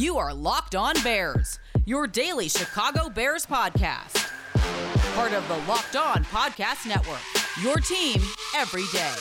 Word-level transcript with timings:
You 0.00 0.16
are 0.16 0.32
Locked 0.32 0.74
On 0.74 0.94
Bears, 1.02 1.58
your 1.84 2.06
daily 2.06 2.48
Chicago 2.48 3.10
Bears 3.10 3.44
podcast. 3.44 4.32
Part 5.14 5.34
of 5.34 5.46
the 5.46 5.58
Locked 5.70 5.94
On 5.94 6.24
Podcast 6.24 6.88
Network, 6.88 7.20
your 7.60 7.76
team 7.76 8.18
every 8.56 8.84
day. 8.94 9.12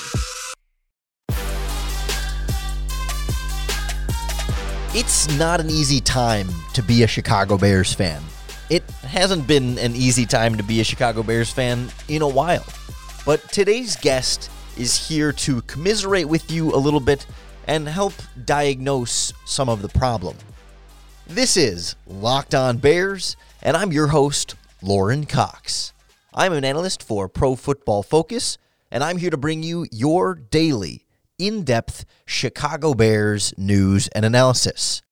It's 4.98 5.38
not 5.38 5.60
an 5.60 5.70
easy 5.70 6.00
time 6.00 6.48
to 6.76 6.82
be 6.82 7.04
a 7.04 7.08
Chicago 7.08 7.58
Bears 7.58 7.94
fan. 7.94 8.24
It 8.70 8.90
hasn't 9.02 9.48
been 9.48 9.78
an 9.80 9.98
easy 9.98 10.26
time 10.26 10.56
to 10.56 10.64
be 10.64 10.80
a 10.80 10.86
Chicago 10.86 11.24
Bears 11.24 11.52
fan 11.52 11.90
in 12.08 12.22
a 12.22 12.28
while. 12.30 12.66
But 13.26 13.52
today's 13.52 13.98
guest 13.98 14.50
is 14.78 14.96
here 15.10 15.34
to 15.34 15.62
commiserate 15.64 16.30
with 16.30 16.50
you 16.50 16.74
a 16.74 16.80
little 16.80 17.02
bit 17.02 17.26
and 17.68 17.86
help 17.86 18.14
diagnose 18.46 19.34
some 19.44 19.68
of 19.68 19.82
the 19.82 19.90
problem. 19.90 20.38
This 21.32 21.58
is 21.58 21.96
Locked 22.08 22.56
On 22.56 22.78
Bears, 22.78 23.38
and 23.62 23.78
I'm 23.78 23.92
your 23.92 24.08
host, 24.08 24.56
Lorin 24.82 25.28
Cox. 25.28 25.94
I'm 26.34 26.54
an 26.54 26.66
analyst 26.66 27.04
for 27.04 27.30
Pro 27.30 27.56
Football 27.56 28.02
Focus, 28.02 28.58
and 28.90 29.04
I'm 29.04 29.18
here 29.18 29.30
to 29.30 29.38
bring 29.38 29.62
you 29.62 29.86
your 29.92 30.34
daily, 30.34 31.06
in 31.38 31.64
depth 31.64 32.06
Chicago 32.26 32.96
Bears 32.96 33.54
news 33.60 34.08
and 34.08 34.26
analysis. 34.26 35.04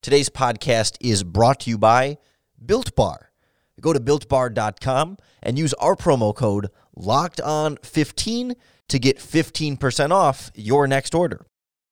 Today's 0.00 0.30
podcast 0.30 0.96
is 1.00 1.24
brought 1.24 1.58
to 1.60 1.70
you 1.70 1.76
by 1.76 2.18
Built 2.64 2.94
Bar. 2.94 3.32
Go 3.80 3.92
to 3.92 3.98
builtbar.com 3.98 5.16
and 5.42 5.58
use 5.58 5.74
our 5.74 5.96
promo 5.96 6.32
code 6.32 6.68
Locked 6.94 7.40
On 7.40 7.78
15 7.78 8.54
to 8.90 8.98
get 9.00 9.18
15% 9.18 10.12
off 10.12 10.52
your 10.54 10.86
next 10.86 11.16
order. 11.16 11.46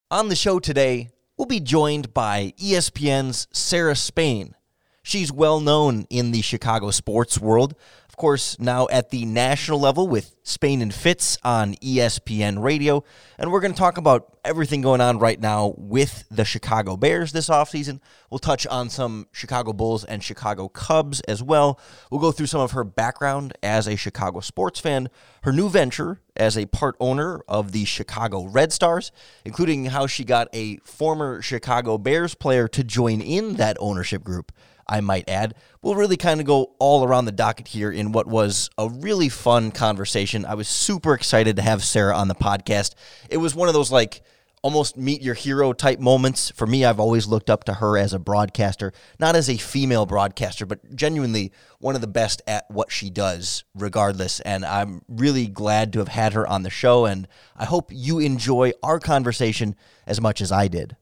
On 0.09 0.29
the 0.29 0.37
show 0.37 0.61
today, 0.61 1.09
we'll 1.43 1.49
be 1.49 1.59
joined 1.59 2.15
by 2.15 2.55
ESPN's 2.57 3.49
Sarah 3.51 3.97
Spain. 3.97 4.55
She's 5.03 5.33
well 5.33 5.59
known 5.59 6.07
in 6.09 6.31
the 6.31 6.41
Chicago 6.41 6.93
sports 6.93 7.37
world. 7.37 7.75
Of 8.13 8.19
course, 8.19 8.59
now 8.61 8.89
at 8.93 9.09
the 9.09 9.25
national 9.25 9.81
level 9.81 10.07
with 10.07 10.37
Spain 10.43 10.83
and 10.83 10.93
Fitz 10.93 11.39
on 11.43 11.77
ESPN 11.77 12.63
Radio. 12.63 13.05
And 13.39 13.51
we're 13.51 13.63
going 13.63 13.73
to 13.73 13.79
talk 13.79 13.97
about 13.97 14.37
everything 14.45 14.83
going 14.83 15.01
on 15.01 15.19
right 15.19 15.41
now 15.41 15.73
with 15.79 16.25
the 16.31 16.45
Chicago 16.45 16.99
Bears 16.99 17.33
this 17.33 17.49
offseason. 17.49 18.01
We'll 18.29 18.39
touch 18.39 18.67
on 18.67 18.91
some 18.91 19.29
Chicago 19.33 19.73
Bulls 19.73 20.05
and 20.05 20.23
Chicago 20.23 20.69
Cubs 20.69 21.23
as 21.23 21.43
well. 21.43 21.81
We'll 22.11 22.21
go 22.21 22.33
through 22.33 22.49
some 22.49 22.61
of 22.61 22.73
her 22.73 22.85
background 22.85 23.55
as 23.63 23.89
a 23.89 23.97
Chicago 23.97 24.41
sports 24.41 24.79
fan, 24.79 25.09
her 25.45 25.53
new 25.53 25.71
venture 25.71 26.21
as 26.37 26.59
a 26.59 26.67
part 26.67 26.97
owner 27.01 27.41
of 27.49 27.73
the 27.73 27.87
Chicago 27.87 28.45
Red 28.45 28.75
Stars, 28.75 29.11
including 29.47 29.87
how 29.87 30.07
she 30.07 30.23
got 30.23 30.49
a 30.53 30.77
former 30.85 31.41
Chicago 31.41 31.97
Bears 31.97 32.35
player 32.35 32.69
to 32.69 32.85
join 32.85 33.23
in 33.23 33.55
that 33.55 33.79
ownership 33.81 34.23
group. 34.23 34.53
I 34.87 35.01
might 35.01 35.29
add. 35.29 35.55
We'll 35.81 35.95
really 35.95 36.17
kind 36.17 36.41
of 36.41 36.47
go 36.47 36.75
all 36.79 37.05
around 37.05 37.25
the 37.25 37.33
docket 37.33 37.69
here 37.69 37.91
in 37.91 38.13
what 38.13 38.27
was 38.27 38.71
a 38.79 38.89
really 38.89 39.29
fun 39.29 39.71
conversation. 39.71 40.45
I 40.45 40.55
was 40.55 40.69
super 40.69 41.15
excited 41.15 41.57
to 41.57 41.63
have 41.63 41.83
Sarah 41.83 42.17
on 42.17 42.29
the 42.29 42.35
podcast. 42.35 42.95
It 43.31 43.39
was 43.39 43.55
one 43.55 43.69
of 43.69 43.75
those 43.75 43.93
like 43.93 44.23
almost 44.63 44.97
meet 44.97 45.23
your 45.23 45.35
hero 45.35 45.73
type 45.73 45.99
moments. 45.99 46.51
For 46.53 46.67
me, 46.67 46.85
I've 46.85 47.01
always 47.01 47.27
looked 47.27 47.51
up 47.51 47.65
to 47.65 47.75
her 47.75 47.99
as 47.99 48.13
a 48.13 48.19
broadcaster, 48.19 48.93
not 49.19 49.35
as 49.35 49.51
a 49.51 49.57
female 49.57 50.07
broadcaster, 50.07 50.65
but 50.65 50.95
genuinely 50.95 51.53
one 51.81 51.97
of 51.97 52.01
the 52.01 52.07
best 52.07 52.41
at 52.47 52.71
what 52.71 52.93
she 52.93 53.11
does, 53.11 53.65
regardless. 53.75 54.39
And 54.41 54.65
I'm 54.65 55.03
really 55.09 55.49
glad 55.49 55.93
to 55.93 55.99
have 55.99 56.09
had 56.09 56.33
her 56.33 56.47
on 56.47 56.63
the 56.63 56.71
show. 56.71 57.07
And 57.07 57.27
I 57.57 57.65
hope 57.65 57.91
you 57.93 58.21
enjoy 58.21 58.73
our 58.83 59.01
conversation 59.01 59.75
as 60.07 60.21
much 60.21 60.41
as 60.41 60.53
I 60.53 60.69
did. 60.69 60.97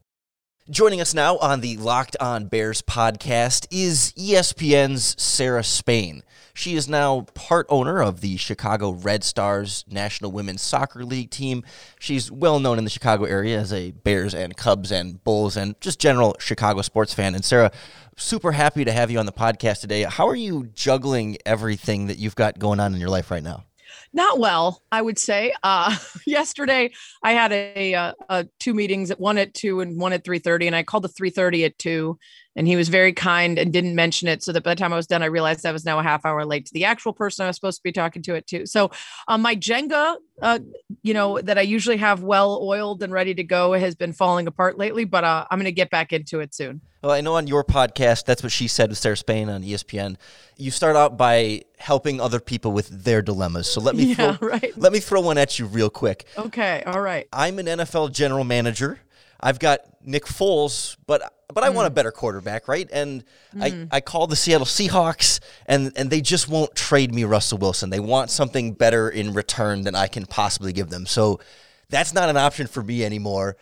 Joining 0.70 1.00
us 1.00 1.14
now 1.14 1.36
on 1.38 1.62
the 1.62 1.76
Locked 1.78 2.16
On 2.20 2.44
Bears 2.44 2.80
podcast 2.80 3.66
is 3.72 4.12
ESPN's 4.16 5.20
Sarah 5.20 5.64
Spain. 5.64 6.22
She 6.54 6.76
is 6.76 6.88
now 6.88 7.22
part 7.34 7.66
owner 7.68 8.00
of 8.00 8.20
the 8.20 8.36
Chicago 8.36 8.92
Red 8.92 9.24
Stars 9.24 9.84
National 9.90 10.30
Women's 10.30 10.62
Soccer 10.62 11.04
League 11.04 11.30
team. 11.30 11.64
She's 11.98 12.30
well 12.30 12.60
known 12.60 12.78
in 12.78 12.84
the 12.84 12.90
Chicago 12.90 13.24
area 13.24 13.58
as 13.58 13.72
a 13.72 13.90
Bears 13.90 14.32
and 14.32 14.56
Cubs 14.56 14.92
and 14.92 15.24
Bulls 15.24 15.56
and 15.56 15.74
just 15.80 15.98
general 15.98 16.36
Chicago 16.38 16.82
sports 16.82 17.12
fan. 17.12 17.34
And 17.34 17.44
Sarah, 17.44 17.72
super 18.16 18.52
happy 18.52 18.84
to 18.84 18.92
have 18.92 19.10
you 19.10 19.18
on 19.18 19.26
the 19.26 19.32
podcast 19.32 19.80
today. 19.80 20.02
How 20.02 20.28
are 20.28 20.36
you 20.36 20.68
juggling 20.72 21.36
everything 21.44 22.06
that 22.06 22.18
you've 22.18 22.36
got 22.36 22.60
going 22.60 22.78
on 22.78 22.94
in 22.94 23.00
your 23.00 23.10
life 23.10 23.32
right 23.32 23.42
now? 23.42 23.64
Not 24.12 24.38
well 24.38 24.82
i 24.90 25.00
would 25.00 25.18
say. 25.18 25.52
Uh, 25.62 25.96
yesterday 26.26 26.90
i 27.22 27.32
had 27.32 27.52
a, 27.52 27.92
a, 27.92 27.94
uh, 27.94 28.12
a, 28.28 28.46
two 28.58 28.74
meetings 28.74 29.10
one 29.10 29.38
at 29.38 29.54
2 29.54 29.80
and 29.80 30.00
one 30.00 30.12
at 30.12 30.24
3.30 30.24 30.66
and 30.68 30.76
i 30.76 30.82
called 30.82 31.04
the 31.04 31.08
3.30 31.08 31.66
at 31.66 31.78
2 31.78 32.18
and 32.56 32.66
he 32.66 32.76
was 32.76 32.88
very 32.88 33.12
kind 33.12 33.58
and 33.58 33.72
didn't 33.72 33.94
mention 33.94 34.28
it 34.28 34.42
so 34.42 34.52
that 34.52 34.62
by 34.62 34.74
the 34.74 34.78
time 34.78 34.92
i 34.92 34.96
was 34.96 35.06
done 35.06 35.22
i 35.22 35.26
realized 35.26 35.64
i 35.64 35.72
was 35.72 35.84
now 35.84 35.98
a 35.98 36.02
half 36.02 36.24
hour 36.24 36.44
late 36.44 36.66
to 36.66 36.72
the 36.72 36.84
actual 36.84 37.12
person 37.12 37.44
i 37.44 37.48
was 37.48 37.56
supposed 37.56 37.78
to 37.78 37.82
be 37.82 37.92
talking 37.92 38.22
to 38.22 38.34
it 38.34 38.46
too 38.46 38.66
so 38.66 38.90
um, 39.28 39.42
my 39.42 39.54
jenga 39.54 40.16
uh, 40.42 40.58
you 41.02 41.14
know 41.14 41.40
that 41.40 41.58
i 41.58 41.62
usually 41.62 41.96
have 41.96 42.22
well 42.22 42.60
oiled 42.62 43.02
and 43.02 43.12
ready 43.12 43.34
to 43.34 43.44
go 43.44 43.72
has 43.72 43.94
been 43.94 44.12
falling 44.12 44.46
apart 44.46 44.78
lately 44.78 45.04
but 45.04 45.24
uh, 45.24 45.46
i'm 45.50 45.58
going 45.58 45.64
to 45.64 45.72
get 45.72 45.90
back 45.90 46.12
into 46.12 46.40
it 46.40 46.54
soon. 46.54 46.80
Well 47.02 47.12
i 47.12 47.20
know 47.20 47.36
on 47.36 47.46
your 47.46 47.64
podcast 47.64 48.24
that's 48.24 48.42
what 48.42 48.52
she 48.52 48.68
said 48.68 48.90
with 48.90 48.98
sarah 48.98 49.16
spain 49.16 49.48
on 49.48 49.62
espn 49.62 50.16
you 50.56 50.70
start 50.70 50.96
out 50.96 51.16
by 51.16 51.62
helping 51.78 52.20
other 52.20 52.38
people 52.38 52.72
with 52.72 53.04
their 53.04 53.22
dilemmas. 53.22 53.70
So 53.70 53.80
let 53.80 53.96
me 53.96 54.04
yeah, 54.14 54.36
throw, 54.36 54.48
right. 54.48 54.76
let 54.76 54.92
me 54.92 55.00
throw 55.00 55.22
one 55.22 55.38
at 55.38 55.58
you 55.58 55.64
real 55.64 55.88
quick. 55.88 56.26
Okay 56.36 56.82
all 56.86 57.00
right. 57.00 57.26
I'm 57.32 57.58
an 57.58 57.66
nfl 57.66 58.12
general 58.12 58.44
manager. 58.44 59.00
I've 59.40 59.58
got 59.58 59.80
Nick 60.04 60.26
Foles, 60.26 60.98
but 61.06 61.32
but 61.54 61.64
I 61.64 61.70
mm. 61.70 61.74
want 61.74 61.88
a 61.88 61.90
mm. 61.90 61.94
better 61.94 62.12
quarterback, 62.12 62.68
right? 62.68 62.88
And 62.92 63.24
mm. 63.54 63.88
I, 63.90 63.96
I 63.96 64.00
call 64.00 64.26
the 64.26 64.36
Seattle 64.36 64.66
Seahawks, 64.66 65.40
and 65.66 65.92
and 65.96 66.10
they 66.10 66.20
just 66.20 66.48
won't 66.48 66.74
trade 66.74 67.14
me 67.14 67.24
Russell 67.24 67.58
Wilson. 67.58 67.90
They 67.90 68.00
want 68.00 68.30
something 68.30 68.72
better 68.72 69.08
in 69.08 69.32
return 69.34 69.82
than 69.82 69.94
I 69.94 70.06
can 70.06 70.26
possibly 70.26 70.72
give 70.72 70.90
them. 70.90 71.06
So 71.06 71.40
that's 71.88 72.14
not 72.14 72.28
an 72.28 72.36
option 72.36 72.66
for 72.66 72.82
me 72.82 73.04
anymore. 73.04 73.56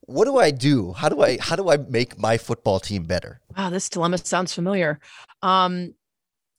What 0.00 0.24
do 0.24 0.38
I 0.38 0.50
do? 0.50 0.92
How 0.92 1.08
do 1.08 1.22
I 1.22 1.38
how 1.40 1.56
do 1.56 1.70
I 1.70 1.76
make 1.76 2.18
my 2.18 2.38
football 2.38 2.80
team 2.80 3.04
better? 3.04 3.40
Wow, 3.56 3.70
this 3.70 3.88
dilemma 3.88 4.18
sounds 4.18 4.54
familiar. 4.54 5.00
Um, 5.42 5.94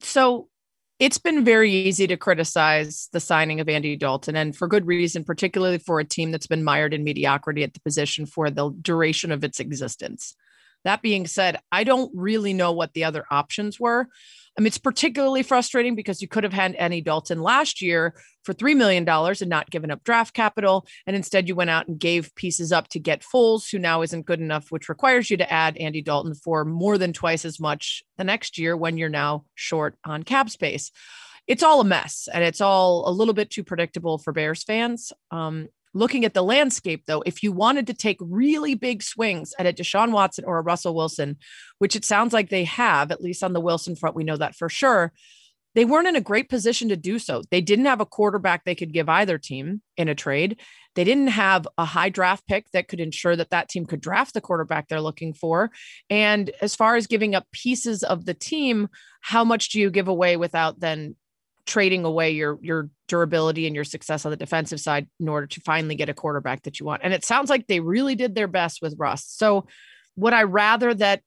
so 0.02 0.50
it's 1.00 1.18
been 1.18 1.46
very 1.46 1.72
easy 1.72 2.08
to 2.08 2.18
criticize 2.18 3.08
the 3.14 3.22
signing 3.22 3.62
of 3.62 3.70
Andy 3.70 3.96
Dalton, 3.96 4.36
and 4.36 4.56
for 4.56 4.68
good 4.68 4.86
reason, 4.86 5.24
particularly 5.24 5.78
for 5.78 6.00
a 6.00 6.06
team 6.06 6.32
that's 6.32 6.48
been 6.48 6.64
mired 6.64 6.94
in 6.94 7.04
mediocrity 7.06 7.64
at 7.64 7.74
the 7.74 7.80
position 7.80 8.26
for 8.26 8.50
the 8.50 8.70
duration 8.82 9.32
of 9.32 9.44
its 9.44 9.60
existence. 9.60 10.36
That 10.86 11.02
being 11.02 11.28
said, 11.28 11.58
I 11.72 11.84
don't 11.84 12.12
really 12.16 12.54
know 12.54 12.72
what 12.72 12.94
the 12.94 13.04
other 13.04 13.26
options 13.30 13.80
were. 13.80 14.08
I 14.58 14.62
mean, 14.62 14.68
it's 14.68 14.78
particularly 14.78 15.44
frustrating 15.44 15.96
because 15.96 16.22
you 16.22 16.28
could 16.28 16.44
have 16.44 16.54
had 16.54 16.76
Andy 16.76 17.02
Dalton 17.02 17.42
last 17.42 17.82
year 17.82 18.14
for 18.44 18.54
$3 18.54 18.76
million 18.76 19.08
and 19.08 19.50
not 19.50 19.70
given 19.70 19.92
up 19.92 20.04
draft 20.04 20.34
capital. 20.34 20.86
And 21.08 21.16
instead, 21.16 21.48
you 21.48 21.56
went 21.56 21.70
out 21.70 21.88
and 21.88 22.00
gave 22.00 22.36
pieces 22.36 22.72
up 22.72 22.90
to 22.90 23.00
get 23.00 23.24
Foles, 23.24 23.72
who 23.72 23.80
now 23.80 24.02
isn't 24.02 24.26
good 24.26 24.42
enough, 24.42 24.70
which 24.70 24.90
requires 24.90 25.30
you 25.30 25.38
to 25.38 25.52
add 25.52 25.78
Andy 25.78 26.02
Dalton 26.02 26.34
for 26.36 26.66
more 26.66 26.98
than 26.98 27.14
twice 27.14 27.46
as 27.46 27.60
much 27.60 28.04
the 28.18 28.24
next 28.24 28.58
year 28.58 28.76
when 28.76 28.98
you're 28.98 29.08
now 29.08 29.46
short 29.56 29.96
on 30.04 30.24
cap 30.24 30.50
space. 30.50 30.92
It's 31.48 31.64
all 31.64 31.82
a 31.82 31.86
mess 31.86 32.28
and 32.32 32.44
it's 32.44 32.62
all 32.62 33.10
a 33.10 33.12
little 33.12 33.34
bit 33.34 33.50
too 33.50 33.64
predictable 33.64 34.18
for 34.18 34.34
Bears 34.34 34.64
fans. 34.64 35.12
Um, 35.32 35.70
looking 35.94 36.26
at 36.26 36.34
the 36.34 36.44
landscape, 36.44 37.04
though, 37.08 37.22
if 37.26 37.44
you 37.44 37.52
wanted 37.52 37.88
to 37.88 37.94
take 37.94 38.18
really 38.22 38.76
big 38.76 39.02
swings 39.04 39.54
at 39.58 39.68
a 39.68 39.74
Deshaun 39.74 40.12
Watson 40.12 40.46
or 40.46 40.60
a 40.60 40.64
Russell 40.64 40.96
Wilson, 40.96 41.38
which 41.80 41.96
it 41.96 42.06
sounds 42.06 42.34
like 42.34 42.50
they 42.50 42.64
have, 42.66 43.12
at 43.12 43.22
least 43.22 43.44
on 43.44 43.54
the 43.54 43.62
Wilson 43.62 43.96
front, 43.96 44.16
we 44.16 44.24
know 44.24 44.38
that 44.38 44.56
for 44.56 44.70
sure. 44.70 45.14
They 45.76 45.86
weren't 45.86 46.08
in 46.08 46.16
a 46.16 46.22
great 46.22 46.50
position 46.50 46.90
to 46.90 46.98
do 46.98 47.20
so. 47.20 47.44
They 47.52 47.62
didn't 47.62 47.86
have 47.86 48.02
a 48.02 48.06
quarterback 48.06 48.66
they 48.66 48.74
could 48.74 48.92
give 48.92 49.08
either 49.08 49.38
team 49.38 49.82
in 49.98 50.10
a 50.10 50.16
trade. 50.16 50.60
They 50.96 51.04
didn't 51.04 51.28
have 51.28 51.68
a 51.78 51.86
high 51.86 52.10
draft 52.10 52.48
pick 52.48 52.70
that 52.72 52.88
could 52.88 53.00
ensure 53.00 53.36
that 53.36 53.52
that 53.52 53.70
team 53.70 53.86
could 53.86 54.02
draft 54.02 54.34
the 54.34 54.42
quarterback 54.42 54.88
they're 54.88 55.00
looking 55.00 55.34
for. 55.34 55.70
And 56.10 56.50
as 56.62 56.76
far 56.76 56.96
as 56.96 57.06
giving 57.06 57.36
up 57.36 57.46
pieces 57.52 58.04
of 58.04 58.26
the 58.26 58.34
team, 58.34 58.90
how 59.22 59.44
much 59.44 59.70
do 59.70 59.80
you 59.80 59.92
give 59.92 60.08
away 60.08 60.38
without 60.38 60.80
then 60.80 61.16
trading 61.70 62.04
away 62.04 62.32
your 62.32 62.58
your 62.62 62.90
durability 63.08 63.68
and 63.68 63.76
your 63.76 63.86
success 63.86 64.26
on 64.26 64.32
the 64.32 64.38
defensive 64.38 64.80
side 64.80 65.08
in 65.20 65.30
order 65.30 65.46
to 65.46 65.62
finally 65.62 65.96
get 65.96 66.10
a 66.10 66.14
quarterback 66.14 66.64
that 66.64 66.80
you 66.80 66.86
want. 66.86 67.02
And 67.04 67.14
it 67.14 67.24
sounds 67.24 67.50
like 67.50 67.68
they 67.68 67.80
really 67.80 68.16
did 68.16 68.34
their 68.34 68.48
best 68.48 68.82
with 68.82 68.96
Russ. 68.98 69.26
So 69.28 69.68
would 70.16 70.34
I 70.34 70.44
rather 70.44 70.94
that 70.96 71.22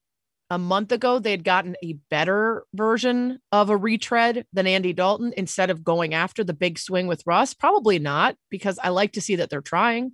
a 0.50 0.58
month 0.58 0.90
ago 0.92 1.20
they 1.20 1.30
had 1.30 1.44
gotten 1.44 1.76
a 1.82 1.94
better 2.10 2.64
version 2.74 3.38
of 3.52 3.70
a 3.70 3.76
retread 3.76 4.44
than 4.52 4.66
Andy 4.66 4.92
Dalton 4.92 5.32
instead 5.36 5.70
of 5.70 5.84
going 5.84 6.12
after 6.12 6.42
the 6.44 6.52
big 6.52 6.78
swing 6.78 7.06
with 7.06 7.22
Russ? 7.24 7.54
Probably 7.54 8.00
not, 8.00 8.36
because 8.50 8.78
I 8.82 8.88
like 8.88 9.12
to 9.12 9.20
see 9.20 9.36
that 9.36 9.48
they're 9.48 9.62
trying. 9.62 10.12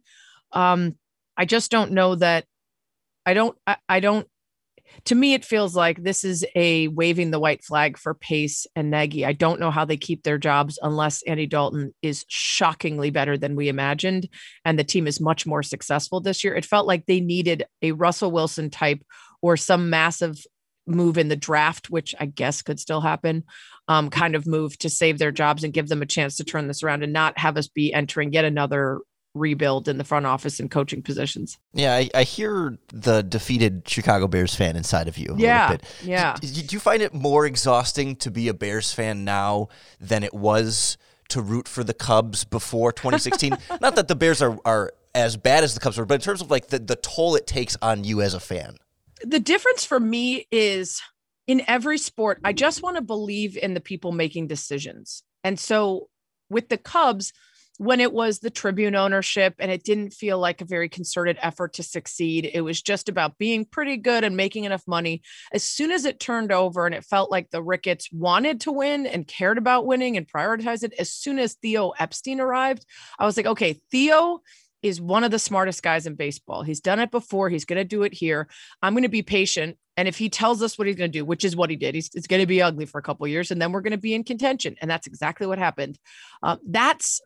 Um, 0.52 0.96
I 1.36 1.46
just 1.46 1.70
don't 1.70 1.92
know 1.92 2.14
that 2.16 2.44
I 3.24 3.32
don't 3.32 3.56
I, 3.66 3.76
I 3.88 4.00
don't 4.00 4.28
to 5.04 5.14
me, 5.14 5.34
it 5.34 5.44
feels 5.44 5.74
like 5.74 6.02
this 6.02 6.24
is 6.24 6.44
a 6.54 6.88
waving 6.88 7.30
the 7.30 7.40
white 7.40 7.64
flag 7.64 7.98
for 7.98 8.14
Pace 8.14 8.66
and 8.74 8.90
Nagy. 8.90 9.24
I 9.24 9.32
don't 9.32 9.60
know 9.60 9.70
how 9.70 9.84
they 9.84 9.96
keep 9.96 10.22
their 10.22 10.38
jobs 10.38 10.78
unless 10.82 11.22
Andy 11.22 11.46
Dalton 11.46 11.94
is 12.02 12.24
shockingly 12.28 13.10
better 13.10 13.36
than 13.36 13.56
we 13.56 13.68
imagined, 13.68 14.28
and 14.64 14.78
the 14.78 14.84
team 14.84 15.06
is 15.06 15.20
much 15.20 15.46
more 15.46 15.62
successful 15.62 16.20
this 16.20 16.42
year. 16.44 16.54
It 16.54 16.64
felt 16.64 16.86
like 16.86 17.06
they 17.06 17.20
needed 17.20 17.64
a 17.82 17.92
Russell 17.92 18.30
Wilson 18.30 18.70
type 18.70 19.02
or 19.42 19.56
some 19.56 19.90
massive 19.90 20.38
move 20.88 21.18
in 21.18 21.28
the 21.28 21.36
draft, 21.36 21.90
which 21.90 22.14
I 22.18 22.26
guess 22.26 22.62
could 22.62 22.80
still 22.80 23.00
happen, 23.00 23.44
um, 23.88 24.10
kind 24.10 24.34
of 24.34 24.46
move 24.46 24.76
to 24.78 24.90
save 24.90 25.18
their 25.18 25.32
jobs 25.32 25.62
and 25.62 25.72
give 25.72 25.88
them 25.88 26.02
a 26.02 26.06
chance 26.06 26.36
to 26.36 26.44
turn 26.44 26.66
this 26.66 26.82
around 26.82 27.02
and 27.02 27.12
not 27.12 27.38
have 27.38 27.56
us 27.56 27.68
be 27.68 27.92
entering 27.92 28.32
yet 28.32 28.44
another 28.44 29.00
rebuild 29.34 29.88
in 29.88 29.98
the 29.98 30.04
front 30.04 30.26
office 30.26 30.58
and 30.60 30.70
coaching 30.70 31.02
positions. 31.02 31.58
Yeah, 31.72 31.94
I, 31.94 32.08
I 32.14 32.22
hear 32.24 32.78
the 32.92 33.22
defeated 33.22 33.88
Chicago 33.88 34.26
Bears 34.26 34.54
fan 34.54 34.76
inside 34.76 35.08
of 35.08 35.18
you. 35.18 35.34
yeah, 35.38 35.76
yeah. 36.02 36.36
Do, 36.40 36.48
do 36.48 36.74
you 36.74 36.80
find 36.80 37.02
it 37.02 37.14
more 37.14 37.46
exhausting 37.46 38.16
to 38.16 38.30
be 38.30 38.48
a 38.48 38.54
Bears 38.54 38.92
fan 38.92 39.24
now 39.24 39.68
than 40.00 40.22
it 40.24 40.34
was 40.34 40.98
to 41.28 41.42
root 41.42 41.68
for 41.68 41.84
the 41.84 41.94
Cubs 41.94 42.44
before 42.44 42.92
2016? 42.92 43.56
Not 43.80 43.96
that 43.96 44.08
the 44.08 44.16
Bears 44.16 44.42
are 44.42 44.58
are 44.64 44.92
as 45.14 45.36
bad 45.36 45.64
as 45.64 45.74
the 45.74 45.80
Cubs 45.80 45.98
were, 45.98 46.04
but 46.04 46.14
in 46.14 46.20
terms 46.20 46.40
of 46.40 46.50
like 46.50 46.68
the, 46.68 46.78
the 46.78 46.96
toll 46.96 47.34
it 47.34 47.46
takes 47.46 47.76
on 47.82 48.04
you 48.04 48.20
as 48.20 48.34
a 48.34 48.40
fan 48.40 48.76
the 49.22 49.40
difference 49.40 49.84
for 49.84 49.98
me 49.98 50.46
is 50.50 51.02
in 51.46 51.62
every 51.66 51.98
sport, 51.98 52.40
I 52.44 52.52
just 52.52 52.82
want 52.82 52.96
to 52.96 53.02
believe 53.02 53.56
in 53.56 53.74
the 53.74 53.80
people 53.80 54.12
making 54.12 54.46
decisions. 54.46 55.22
And 55.42 55.58
so 55.58 56.08
with 56.50 56.68
the 56.68 56.78
Cubs, 56.78 57.32
when 57.78 58.00
it 58.00 58.12
was 58.12 58.40
the 58.40 58.50
Tribune 58.50 58.96
ownership 58.96 59.54
and 59.58 59.70
it 59.70 59.84
didn't 59.84 60.12
feel 60.12 60.38
like 60.38 60.60
a 60.60 60.66
very 60.66 60.88
concerted 60.88 61.38
effort 61.40 61.74
to 61.74 61.82
succeed, 61.82 62.50
it 62.52 62.60
was 62.60 62.82
just 62.82 63.08
about 63.08 63.38
being 63.38 63.64
pretty 63.64 63.96
good 63.96 64.24
and 64.24 64.36
making 64.36 64.64
enough 64.64 64.82
money. 64.86 65.22
As 65.52 65.62
soon 65.62 65.92
as 65.92 66.04
it 66.04 66.20
turned 66.20 66.52
over 66.52 66.86
and 66.86 66.94
it 66.94 67.04
felt 67.04 67.30
like 67.30 67.50
the 67.50 67.62
Ricketts 67.62 68.10
wanted 68.12 68.62
to 68.62 68.72
win 68.72 69.06
and 69.06 69.26
cared 69.26 69.58
about 69.58 69.86
winning 69.86 70.16
and 70.16 70.26
prioritized 70.26 70.82
it, 70.82 70.92
as 70.98 71.12
soon 71.12 71.38
as 71.38 71.54
Theo 71.54 71.90
Epstein 71.90 72.40
arrived, 72.40 72.84
I 73.18 73.24
was 73.24 73.36
like, 73.36 73.46
okay, 73.46 73.80
Theo 73.92 74.40
is 74.82 75.00
one 75.00 75.24
of 75.24 75.30
the 75.30 75.38
smartest 75.38 75.82
guys 75.82 76.06
in 76.06 76.14
baseball. 76.14 76.62
He's 76.62 76.80
done 76.80 77.00
it 77.00 77.10
before. 77.10 77.48
He's 77.48 77.64
going 77.64 77.78
to 77.78 77.84
do 77.84 78.02
it 78.02 78.14
here. 78.14 78.48
I'm 78.82 78.92
going 78.92 79.02
to 79.02 79.08
be 79.08 79.22
patient. 79.22 79.76
And 79.96 80.06
if 80.06 80.16
he 80.16 80.28
tells 80.28 80.62
us 80.62 80.78
what 80.78 80.86
he's 80.86 80.96
going 80.96 81.10
to 81.10 81.18
do, 81.18 81.24
which 81.24 81.44
is 81.44 81.56
what 81.56 81.70
he 81.70 81.76
did, 81.76 81.94
he's, 81.94 82.10
it's 82.14 82.28
going 82.28 82.40
to 82.40 82.46
be 82.46 82.62
ugly 82.62 82.86
for 82.86 82.98
a 82.98 83.02
couple 83.02 83.26
years 83.26 83.50
and 83.50 83.60
then 83.60 83.72
we're 83.72 83.80
going 83.80 83.92
to 83.92 83.98
be 83.98 84.14
in 84.14 84.22
contention. 84.22 84.76
And 84.80 84.88
that's 84.88 85.08
exactly 85.08 85.46
what 85.46 85.58
happened. 85.58 85.98
Uh, 86.42 86.56
that's 86.68 87.20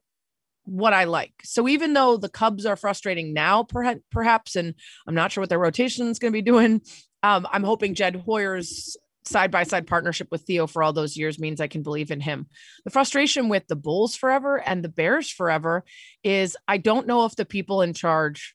what 0.65 0.93
I 0.93 1.05
like. 1.05 1.33
So 1.43 1.69
even 1.69 1.93
though 1.93 2.17
the 2.17 2.29
Cubs 2.29 2.67
are 2.67 2.77
frustrating 2.77 3.33
now, 3.33 3.65
perhaps, 3.65 4.57
and 4.57 4.75
I'm 5.07 5.15
not 5.15 5.33
sure 5.33 5.43
what 5.43 5.49
their 5.49 5.59
rotation 5.59 6.09
is 6.09 6.19
going 6.19 6.33
to 6.33 6.37
be 6.37 6.43
doing, 6.43 6.83
um, 7.23 7.47
I'm 7.51 7.65
hoping 7.65 7.95
Jed 7.95 8.17
Hoyer's 8.17 8.97
side 9.25 9.51
by 9.51 9.63
side 9.63 9.87
partnership 9.87 10.29
with 10.31 10.43
Theo 10.43 10.67
for 10.67 10.83
all 10.83 10.93
those 10.93 11.17
years 11.17 11.39
means 11.39 11.61
I 11.61 11.69
can 11.69 11.83
believe 11.83 12.11
in 12.11 12.21
him. 12.21 12.47
The 12.85 12.91
frustration 12.91 13.49
with 13.49 13.67
the 13.69 13.77
Bulls 13.77 14.17
forever 14.17 14.61
and 14.61 14.83
the 14.83 14.89
Bears 14.89 15.31
forever 15.31 15.85
is 16.25 16.57
I 16.67 16.79
don't 16.79 17.07
know 17.07 17.25
if 17.25 17.37
the 17.37 17.45
people 17.45 17.83
in 17.83 17.95
charge 17.95 18.55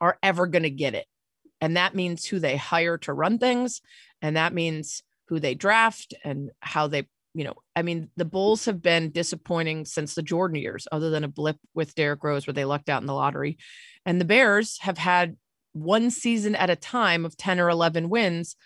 are 0.00 0.18
ever 0.22 0.46
going 0.46 0.62
to 0.62 0.70
get 0.70 0.94
it. 0.94 1.06
And 1.60 1.76
that 1.76 1.94
means 1.94 2.26
who 2.26 2.38
they 2.38 2.56
hire 2.56 2.98
to 2.98 3.12
run 3.12 3.38
things. 3.38 3.80
And 4.20 4.36
that 4.36 4.52
means 4.52 5.02
who 5.28 5.40
they 5.40 5.54
draft 5.54 6.14
and 6.24 6.50
how 6.60 6.86
they, 6.86 7.08
you 7.36 7.44
know, 7.44 7.54
I 7.76 7.82
mean, 7.82 8.08
the 8.16 8.24
Bulls 8.24 8.64
have 8.64 8.80
been 8.80 9.10
disappointing 9.10 9.84
since 9.84 10.14
the 10.14 10.22
Jordan 10.22 10.56
years, 10.56 10.88
other 10.90 11.10
than 11.10 11.22
a 11.22 11.28
blip 11.28 11.58
with 11.74 11.94
Derrick 11.94 12.24
Rose 12.24 12.46
where 12.46 12.54
they 12.54 12.64
lucked 12.64 12.88
out 12.88 13.02
in 13.02 13.06
the 13.06 13.12
lottery. 13.12 13.58
And 14.06 14.18
the 14.18 14.24
Bears 14.24 14.78
have 14.80 14.96
had 14.96 15.36
one 15.74 16.10
season 16.10 16.54
at 16.54 16.70
a 16.70 16.76
time 16.76 17.26
of 17.26 17.36
10 17.36 17.60
or 17.60 17.68
11 17.68 18.08
wins 18.08 18.56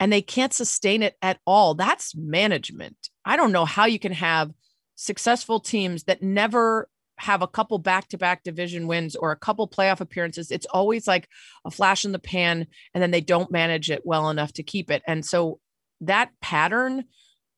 and 0.00 0.12
they 0.12 0.22
can't 0.22 0.52
sustain 0.52 1.04
it 1.04 1.14
at 1.22 1.38
all. 1.46 1.74
That's 1.74 2.16
management. 2.16 2.96
I 3.24 3.36
don't 3.36 3.52
know 3.52 3.64
how 3.64 3.86
you 3.86 4.00
can 4.00 4.12
have 4.12 4.50
successful 4.96 5.60
teams 5.60 6.04
that 6.04 6.20
never 6.20 6.88
have 7.18 7.42
a 7.42 7.46
couple 7.46 7.78
back-to-back 7.78 8.42
division 8.42 8.88
wins 8.88 9.14
or 9.14 9.30
a 9.30 9.36
couple 9.36 9.66
playoff 9.66 10.00
appearances 10.00 10.50
it's 10.50 10.66
always 10.66 11.06
like 11.06 11.26
a 11.64 11.70
flash 11.70 12.04
in 12.04 12.12
the 12.12 12.18
pan 12.18 12.66
and 12.92 13.02
then 13.02 13.10
they 13.10 13.22
don't 13.22 13.50
manage 13.50 13.90
it 13.90 14.02
well 14.04 14.28
enough 14.28 14.52
to 14.52 14.62
keep 14.62 14.90
it 14.90 15.02
and 15.06 15.24
so 15.24 15.58
that 16.02 16.30
pattern 16.42 17.04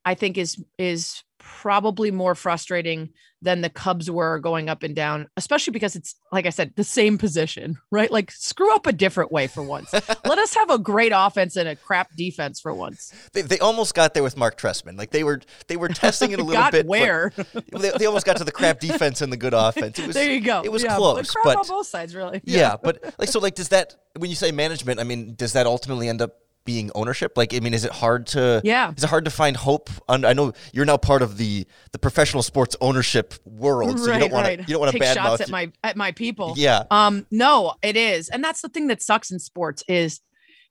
i 0.04 0.14
think 0.14 0.38
is 0.38 0.62
is 0.78 1.22
probably 1.38 2.10
more 2.10 2.34
frustrating 2.34 3.10
than 3.40 3.60
the 3.60 3.70
Cubs 3.70 4.10
were 4.10 4.40
going 4.40 4.68
up 4.68 4.82
and 4.82 4.96
down, 4.96 5.28
especially 5.36 5.70
because 5.70 5.94
it's 5.94 6.16
like 6.32 6.44
I 6.44 6.50
said, 6.50 6.72
the 6.74 6.84
same 6.84 7.18
position, 7.18 7.78
right? 7.90 8.10
Like 8.10 8.30
screw 8.30 8.74
up 8.74 8.86
a 8.86 8.92
different 8.92 9.30
way 9.30 9.46
for 9.46 9.62
once. 9.62 9.92
Let 10.24 10.38
us 10.38 10.54
have 10.54 10.70
a 10.70 10.78
great 10.78 11.12
offense 11.14 11.56
and 11.56 11.68
a 11.68 11.76
crap 11.76 12.14
defense 12.16 12.60
for 12.60 12.74
once. 12.74 13.12
They, 13.32 13.42
they 13.42 13.58
almost 13.58 13.94
got 13.94 14.14
there 14.14 14.22
with 14.22 14.36
Mark 14.36 14.58
Trestman. 14.58 14.98
Like 14.98 15.10
they 15.10 15.24
were 15.24 15.40
they 15.68 15.76
were 15.76 15.88
testing 15.88 16.32
it 16.32 16.40
a 16.40 16.44
little 16.44 16.70
bit. 16.70 16.86
Where 16.86 17.32
they, 17.72 17.90
they, 17.90 18.06
almost 18.06 18.26
got 18.26 18.36
to 18.38 18.44
the 18.44 18.52
crap 18.52 18.80
defense 18.80 19.20
and 19.20 19.32
the 19.32 19.36
good 19.36 19.54
offense. 19.54 19.98
It 19.98 20.06
was, 20.06 20.14
there 20.14 20.30
you 20.30 20.40
go. 20.40 20.62
It 20.64 20.72
was 20.72 20.82
yeah, 20.82 20.96
close, 20.96 21.32
but 21.44 21.56
on 21.56 21.66
both 21.66 21.86
sides, 21.86 22.14
really. 22.14 22.40
Yeah, 22.44 22.58
yeah, 22.58 22.76
but 22.82 23.14
like 23.18 23.28
so, 23.28 23.38
like 23.38 23.54
does 23.54 23.68
that 23.68 23.94
when 24.16 24.30
you 24.30 24.36
say 24.36 24.50
management? 24.50 24.98
I 24.98 25.04
mean, 25.04 25.34
does 25.34 25.52
that 25.52 25.66
ultimately 25.66 26.08
end 26.08 26.22
up 26.22 26.36
being 26.68 26.90
ownership? 26.94 27.32
Like, 27.34 27.54
I 27.54 27.60
mean, 27.60 27.72
is 27.72 27.86
it 27.86 27.92
hard 27.92 28.26
to? 28.28 28.60
Yeah. 28.62 28.92
Is 28.94 29.02
it 29.02 29.08
hard 29.08 29.24
to 29.24 29.30
find 29.30 29.56
hope? 29.56 29.88
On, 30.06 30.22
I 30.26 30.34
know 30.34 30.52
you're 30.74 30.84
now 30.84 30.98
part 30.98 31.22
of 31.22 31.38
the 31.38 31.66
the 31.92 31.98
professional 31.98 32.42
sports 32.42 32.76
ownership 32.82 33.32
world, 33.46 33.98
so 33.98 34.10
right, 34.10 34.16
you 34.16 34.20
don't 34.20 34.32
want 34.32 34.46
right. 34.46 34.56
to 34.56 34.62
you 34.64 34.74
don't 34.74 34.80
want 34.80 34.92
to 34.92 34.98
bad 34.98 35.16
shots 35.16 35.40
at 35.40 35.48
my 35.48 35.72
at 35.82 35.96
my 35.96 36.12
people. 36.12 36.52
Yeah. 36.58 36.84
Um. 36.90 37.26
No, 37.30 37.72
it 37.80 37.96
is, 37.96 38.28
and 38.28 38.44
that's 38.44 38.60
the 38.60 38.68
thing 38.68 38.88
that 38.88 39.00
sucks 39.00 39.30
in 39.30 39.38
sports 39.38 39.82
is 39.88 40.20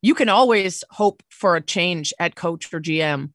you 0.03 0.13
can 0.13 0.29
always 0.29 0.83
hope 0.91 1.23
for 1.31 1.55
a 1.55 1.61
change 1.61 2.13
at 2.19 2.35
coach 2.35 2.71
or 2.71 2.79
GM. 2.79 3.31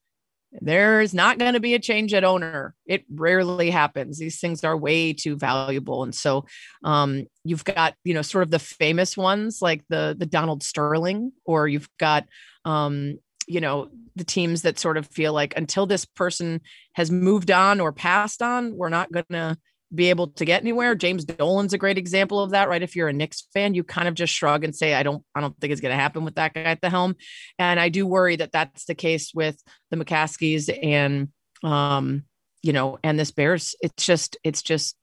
There's 0.61 1.15
not 1.15 1.39
going 1.39 1.55
to 1.55 1.61
be 1.61 1.75
a 1.75 1.79
change 1.81 2.13
at 2.15 2.25
owner. 2.25 2.75
It 2.87 3.05
rarely 3.11 3.71
happens. 3.71 4.19
These 4.19 4.39
things 4.39 4.63
are 4.63 4.77
way 4.77 5.15
too 5.15 5.37
valuable, 5.37 6.05
and 6.05 6.15
so 6.15 6.45
um, 6.85 7.27
you've 7.43 7.65
got 7.65 7.95
you 8.05 8.15
know 8.15 8.23
sort 8.23 8.43
of 8.43 8.51
the 8.51 8.61
famous 8.61 9.17
ones 9.17 9.59
like 9.61 9.83
the 9.89 10.15
the 10.17 10.27
Donald 10.27 10.63
Sterling, 10.63 11.33
or 11.45 11.67
you've 11.67 11.89
got 11.99 12.27
um, 12.65 13.19
you 13.47 13.61
know, 13.61 13.89
the 14.15 14.25
teams 14.25 14.63
that 14.63 14.79
sort 14.79 14.97
of 14.97 15.07
feel 15.07 15.33
like 15.33 15.57
until 15.57 15.87
this 15.87 16.05
person 16.05 16.61
has 16.95 17.11
moved 17.11 17.51
on 17.51 17.81
or 17.81 17.93
passed 17.93 18.43
on, 18.43 18.77
we're 18.77 18.89
not 18.89 19.11
going 19.11 19.25
to 19.31 19.57
be 19.95 20.11
able 20.11 20.29
to 20.29 20.45
get 20.45 20.63
anywhere. 20.63 20.95
James 20.95 21.25
Dolan's 21.25 21.75
a 21.75 21.79
great 21.79 21.99
example 21.99 22.41
of 22.41 22.51
that, 22.51 22.69
right? 22.69 22.83
If 22.83 22.97
you're 22.97 23.09
a 23.09 23.13
Knicks 23.13 23.47
fan, 23.53 23.75
you 23.75 23.85
kind 23.85 24.09
of 24.09 24.15
just 24.15 24.33
shrug 24.33 24.65
and 24.65 24.75
say, 24.75 24.95
"I 24.95 25.03
don't, 25.03 25.23
I 25.35 25.41
don't 25.41 25.59
think 25.61 25.71
it's 25.71 25.83
going 25.83 25.95
to 25.95 26.01
happen 26.01 26.25
with 26.25 26.37
that 26.37 26.55
guy 26.55 26.63
at 26.63 26.81
the 26.81 26.89
helm." 26.89 27.17
And 27.59 27.79
I 27.79 27.91
do 27.91 28.07
worry 28.07 28.37
that 28.37 28.53
that's 28.53 28.87
the 28.87 28.95
case 28.95 29.33
with 29.35 29.63
the 29.91 29.99
McCaskeys 29.99 30.71
and, 30.83 31.29
um, 31.63 32.25
you 32.63 32.73
know, 32.73 32.99
and 33.03 33.19
this 33.19 33.33
Bears. 33.33 33.75
It's 33.83 34.07
just, 34.07 34.39
it's 34.45 34.63
just, 34.63 34.97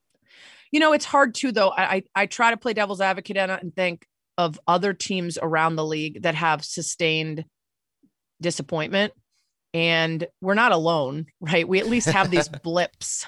you 0.72 0.80
know, 0.80 0.94
it's 0.94 1.06
hard 1.06 1.36
too, 1.36 1.52
though. 1.52 1.70
I, 1.70 1.84
I, 1.84 2.04
I 2.16 2.26
try 2.26 2.52
to 2.52 2.58
play 2.58 2.74
devil's 2.74 3.02
advocate 3.02 3.38
it 3.38 3.50
and 3.50 3.76
think, 3.76 4.06
of 4.40 4.58
other 4.66 4.94
teams 4.94 5.38
around 5.42 5.76
the 5.76 5.86
league 5.86 6.22
that 6.22 6.34
have 6.34 6.64
sustained 6.64 7.44
disappointment. 8.42 9.12
And 9.74 10.26
we're 10.40 10.54
not 10.54 10.72
alone, 10.72 11.26
right? 11.42 11.68
We 11.68 11.80
at 11.80 11.90
least 11.90 12.08
have 12.08 12.32
these 12.32 12.48
blips, 12.64 13.28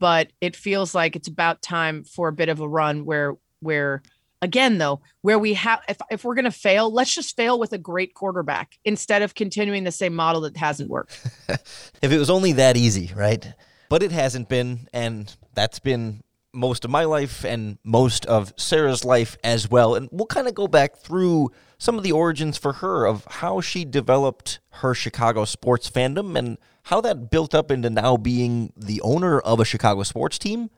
but 0.00 0.32
it 0.40 0.56
feels 0.56 0.94
like 0.94 1.14
it's 1.14 1.28
about 1.28 1.60
time 1.60 2.04
for 2.04 2.28
a 2.28 2.32
bit 2.32 2.48
of 2.48 2.60
a 2.60 2.68
run 2.68 3.04
where 3.04 3.34
where 3.60 4.02
again 4.40 4.78
though 4.78 5.00
where 5.20 5.38
we 5.38 5.54
have 5.54 5.80
if, 5.88 5.98
if 6.10 6.24
we're 6.24 6.34
going 6.34 6.44
to 6.44 6.50
fail 6.50 6.92
let's 6.92 7.14
just 7.14 7.34
fail 7.36 7.58
with 7.58 7.72
a 7.72 7.78
great 7.78 8.12
quarterback 8.12 8.76
instead 8.84 9.22
of 9.22 9.34
continuing 9.34 9.84
the 9.84 9.90
same 9.90 10.14
model 10.14 10.42
that 10.42 10.56
hasn't 10.58 10.90
worked 10.90 11.18
if 11.48 12.12
it 12.12 12.18
was 12.18 12.28
only 12.28 12.52
that 12.52 12.76
easy 12.76 13.10
right 13.16 13.54
but 13.88 14.02
it 14.02 14.12
hasn't 14.12 14.46
been 14.46 14.86
and 14.92 15.34
that's 15.54 15.78
been 15.78 16.22
most 16.56 16.84
of 16.84 16.90
my 16.90 17.04
life 17.04 17.44
and 17.44 17.78
most 17.84 18.26
of 18.26 18.52
Sarah's 18.56 19.04
life 19.04 19.36
as 19.44 19.70
well. 19.70 19.94
And 19.94 20.08
we'll 20.10 20.26
kind 20.26 20.48
of 20.48 20.54
go 20.54 20.66
back 20.66 20.96
through 20.96 21.50
some 21.78 21.96
of 21.96 22.02
the 22.02 22.12
origins 22.12 22.56
for 22.56 22.74
her 22.74 23.06
of 23.06 23.24
how 23.26 23.60
she 23.60 23.84
developed 23.84 24.60
her 24.70 24.94
Chicago 24.94 25.44
sports 25.44 25.90
fandom 25.90 26.36
and 26.36 26.58
how 26.84 27.00
that 27.02 27.30
built 27.30 27.54
up 27.54 27.70
into 27.70 27.90
now 27.90 28.16
being 28.16 28.72
the 28.76 29.00
owner 29.02 29.38
of 29.40 29.60
a 29.60 29.64
Chicago 29.64 30.02
sports 30.02 30.38
team 30.38 30.70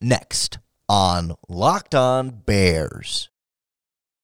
next 0.00 0.58
on 0.88 1.34
Locked 1.48 1.94
On 1.94 2.30
Bears. 2.30 3.28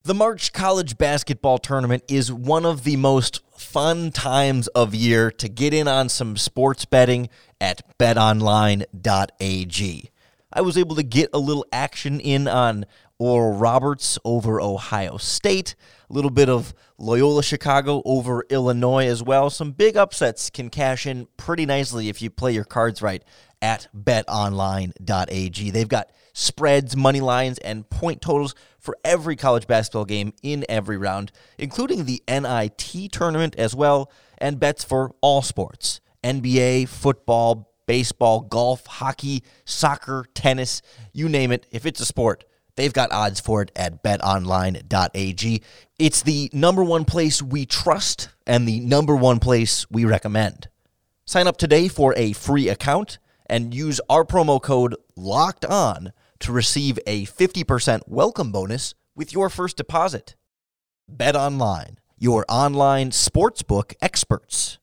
The 0.07 0.15
March 0.15 0.53
College 0.53 0.99
Basketball 0.99 1.57
Tournament 1.59 2.05
is 2.09 2.31
one 2.31 2.67
of 2.67 2.85
the 2.85 2.97
most 2.97 3.41
fun 3.57 4.11
times 4.11 4.67
of 4.69 4.95
year 4.95 5.31
to 5.31 5.49
get 5.49 5.73
in 5.73 5.89
on 5.89 6.11
some 6.11 6.37
sports 6.37 6.85
betting 6.85 7.31
at 7.59 7.99
betonline.ag. 7.99 8.91
I 10.55 10.61
was 10.61 10.79
able 10.79 10.95
to 10.97 11.03
get 11.03 11.31
a 11.33 11.39
little 11.39 11.67
action 11.73 12.21
in 12.21 12.47
on 12.47 12.87
Oral 13.19 13.59
Roberts 13.59 14.19
over 14.25 14.61
Ohio 14.61 15.17
State, 15.17 15.75
a 16.09 16.13
little 16.13 16.31
bit 16.31 16.49
of 16.49 16.73
Loyola 16.97 17.43
Chicago 17.43 18.03
over 18.05 18.45
Illinois 18.51 19.07
as 19.07 19.23
well. 19.23 19.51
Some 19.51 19.73
big 19.73 19.97
upsets 19.97 20.51
can 20.51 20.71
cash 20.71 21.07
in 21.07 21.27
pretty 21.37 21.67
nicely 21.67 22.09
if 22.09 22.23
you 22.23 22.31
play 22.31 22.53
your 22.53 22.65
cards 22.65 23.03
right 23.03 23.25
at 23.61 23.89
betonline.ag. 23.97 25.71
They've 25.71 25.89
got 25.89 26.11
spreads, 26.33 26.97
money 26.97 27.21
lines, 27.21 27.59
and 27.59 27.89
point 27.91 28.21
totals 28.21 28.55
for 28.79 28.97
every 29.05 29.35
college 29.35 29.67
basketball 29.67 30.05
game 30.05 30.33
in 30.43 30.65
every 30.69 30.97
round, 30.97 31.33
including 31.59 32.05
the 32.05 32.23
NIT 32.29 33.11
tournament 33.11 33.57
as 33.57 33.75
well, 33.75 34.11
and 34.39 34.61
bets 34.61 34.85
for 34.85 35.15
all 35.21 35.43
sports 35.43 36.01
NBA, 36.23 36.89
football, 36.89 37.74
baseball, 37.87 38.41
golf, 38.41 38.87
hockey, 38.87 39.43
soccer, 39.64 40.26
tennis, 40.35 40.83
you 41.12 41.29
name 41.29 41.53
it. 41.53 41.67
If 41.71 41.87
it's 41.87 42.00
a 42.00 42.05
sport, 42.05 42.45
they've 42.76 42.93
got 42.93 43.12
odds 43.12 43.41
for 43.41 43.62
it 43.62 43.71
at 43.76 44.03
betonline.ag. 44.03 45.62
It's 45.99 46.23
the 46.23 46.50
number 46.53 46.85
one 46.85 47.05
place 47.05 47.43
we 47.43 47.67
trust 47.67 48.29
and 48.47 48.67
the 48.67 48.81
number 48.81 49.17
one 49.17 49.38
place 49.38 49.88
we 49.91 50.05
recommend. 50.05 50.69
Sign 51.25 51.47
up 51.47 51.57
today 51.57 51.88
for 51.88 52.14
a 52.17 52.33
free 52.33 52.69
account 52.69 53.19
and 53.47 53.75
use 53.75 54.00
our 54.09 54.25
promo 54.25 54.61
code 54.61 54.95
LOCKED 55.17 55.64
ON 55.67 56.12
to 56.41 56.53
receive 56.53 56.99
a 57.07 57.25
50% 57.26 58.03
welcome 58.07 58.53
bonus 58.53 58.95
with 59.14 59.33
your 59.33 59.49
first 59.49 59.76
deposit. 59.76 60.37
Bet 61.09 61.37
online, 61.37 61.99
your 62.19 62.45
online 62.49 63.11
sportsbook 63.11 63.95
experts. 64.00 64.79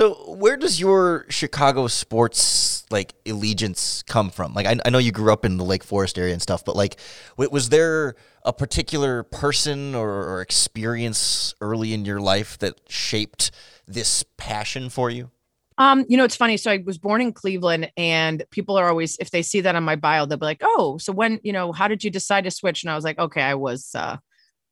So, 0.00 0.14
where 0.14 0.56
does 0.56 0.80
your 0.80 1.26
Chicago 1.28 1.86
sports 1.86 2.86
like 2.90 3.12
allegiance 3.26 4.02
come 4.04 4.30
from? 4.30 4.54
Like, 4.54 4.64
I, 4.64 4.78
I 4.82 4.88
know 4.88 4.96
you 4.96 5.12
grew 5.12 5.30
up 5.30 5.44
in 5.44 5.58
the 5.58 5.64
Lake 5.64 5.84
Forest 5.84 6.16
area 6.16 6.32
and 6.32 6.40
stuff, 6.40 6.64
but 6.64 6.74
like, 6.74 6.98
was 7.36 7.68
there 7.68 8.14
a 8.42 8.54
particular 8.54 9.24
person 9.24 9.94
or, 9.94 10.08
or 10.08 10.40
experience 10.40 11.54
early 11.60 11.92
in 11.92 12.06
your 12.06 12.18
life 12.18 12.56
that 12.60 12.80
shaped 12.88 13.50
this 13.86 14.24
passion 14.38 14.88
for 14.88 15.10
you? 15.10 15.30
Um, 15.76 16.06
you 16.08 16.16
know, 16.16 16.24
it's 16.24 16.34
funny. 16.34 16.56
So 16.56 16.70
I 16.70 16.82
was 16.82 16.96
born 16.96 17.20
in 17.20 17.34
Cleveland, 17.34 17.92
and 17.98 18.42
people 18.50 18.78
are 18.78 18.88
always, 18.88 19.18
if 19.18 19.30
they 19.30 19.42
see 19.42 19.60
that 19.60 19.76
on 19.76 19.84
my 19.84 19.96
bio, 19.96 20.24
they'll 20.24 20.38
be 20.38 20.46
like, 20.46 20.62
"Oh, 20.62 20.96
so 20.96 21.12
when, 21.12 21.40
you 21.42 21.52
know, 21.52 21.72
how 21.72 21.88
did 21.88 22.02
you 22.02 22.10
decide 22.10 22.44
to 22.44 22.50
switch?" 22.50 22.82
And 22.82 22.90
I 22.90 22.94
was 22.94 23.04
like, 23.04 23.18
"Okay, 23.18 23.42
I 23.42 23.54
was, 23.54 23.94
uh, 23.94 24.16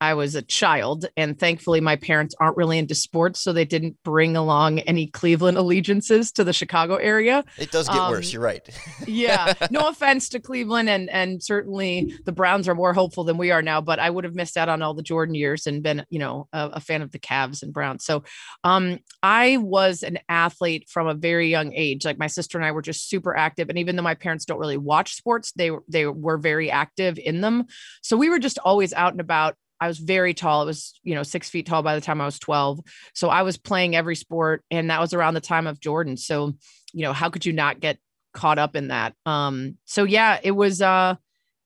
I 0.00 0.14
was 0.14 0.34
a 0.34 0.42
child, 0.42 1.06
and 1.16 1.38
thankfully, 1.38 1.80
my 1.80 1.96
parents 1.96 2.34
aren't 2.38 2.56
really 2.56 2.78
into 2.78 2.94
sports, 2.94 3.40
so 3.40 3.52
they 3.52 3.64
didn't 3.64 3.96
bring 4.04 4.36
along 4.36 4.78
any 4.80 5.08
Cleveland 5.08 5.58
allegiances 5.58 6.30
to 6.32 6.44
the 6.44 6.52
Chicago 6.52 6.96
area. 6.96 7.44
It 7.58 7.72
does 7.72 7.88
get 7.88 7.98
um, 7.98 8.12
worse. 8.12 8.32
You're 8.32 8.42
right. 8.42 8.68
yeah, 9.06 9.54
no 9.70 9.88
offense 9.88 10.28
to 10.30 10.40
Cleveland, 10.40 10.88
and 10.88 11.10
and 11.10 11.42
certainly 11.42 12.14
the 12.24 12.32
Browns 12.32 12.68
are 12.68 12.76
more 12.76 12.94
hopeful 12.94 13.24
than 13.24 13.38
we 13.38 13.50
are 13.50 13.62
now. 13.62 13.80
But 13.80 13.98
I 13.98 14.08
would 14.08 14.24
have 14.24 14.36
missed 14.36 14.56
out 14.56 14.68
on 14.68 14.82
all 14.82 14.94
the 14.94 15.02
Jordan 15.02 15.34
years 15.34 15.66
and 15.66 15.82
been, 15.82 16.04
you 16.10 16.20
know, 16.20 16.48
a, 16.52 16.68
a 16.74 16.80
fan 16.80 17.02
of 17.02 17.10
the 17.10 17.18
Cavs 17.18 17.62
and 17.62 17.72
Browns. 17.72 18.04
So, 18.04 18.22
um, 18.62 19.00
I 19.22 19.56
was 19.56 20.04
an 20.04 20.18
athlete 20.28 20.88
from 20.88 21.08
a 21.08 21.14
very 21.14 21.48
young 21.48 21.72
age. 21.72 22.04
Like 22.04 22.18
my 22.18 22.28
sister 22.28 22.56
and 22.56 22.64
I 22.64 22.70
were 22.70 22.82
just 22.82 23.08
super 23.08 23.36
active, 23.36 23.68
and 23.68 23.78
even 23.78 23.96
though 23.96 24.02
my 24.02 24.14
parents 24.14 24.44
don't 24.44 24.60
really 24.60 24.76
watch 24.76 25.16
sports, 25.16 25.52
they 25.56 25.70
they 25.88 26.06
were 26.06 26.38
very 26.38 26.70
active 26.70 27.18
in 27.18 27.40
them. 27.40 27.66
So 28.02 28.16
we 28.16 28.30
were 28.30 28.38
just 28.38 28.58
always 28.58 28.92
out 28.92 29.12
and 29.12 29.20
about 29.20 29.56
I 29.80 29.88
was 29.88 29.98
very 29.98 30.34
tall. 30.34 30.62
It 30.62 30.66
was, 30.66 30.98
you 31.02 31.14
know, 31.14 31.22
six 31.22 31.48
feet 31.48 31.66
tall 31.66 31.82
by 31.82 31.94
the 31.94 32.00
time 32.00 32.20
I 32.20 32.24
was 32.24 32.38
12. 32.38 32.80
So 33.14 33.28
I 33.28 33.42
was 33.42 33.56
playing 33.56 33.94
every 33.94 34.16
sport 34.16 34.64
and 34.70 34.90
that 34.90 35.00
was 35.00 35.14
around 35.14 35.34
the 35.34 35.40
time 35.40 35.66
of 35.66 35.80
Jordan. 35.80 36.16
So, 36.16 36.54
you 36.92 37.02
know, 37.02 37.12
how 37.12 37.30
could 37.30 37.46
you 37.46 37.52
not 37.52 37.80
get 37.80 37.98
caught 38.32 38.58
up 38.58 38.76
in 38.76 38.88
that? 38.88 39.14
Um, 39.26 39.76
so 39.84 40.04
yeah, 40.04 40.38
it 40.42 40.52
was 40.52 40.82
uh 40.82 41.16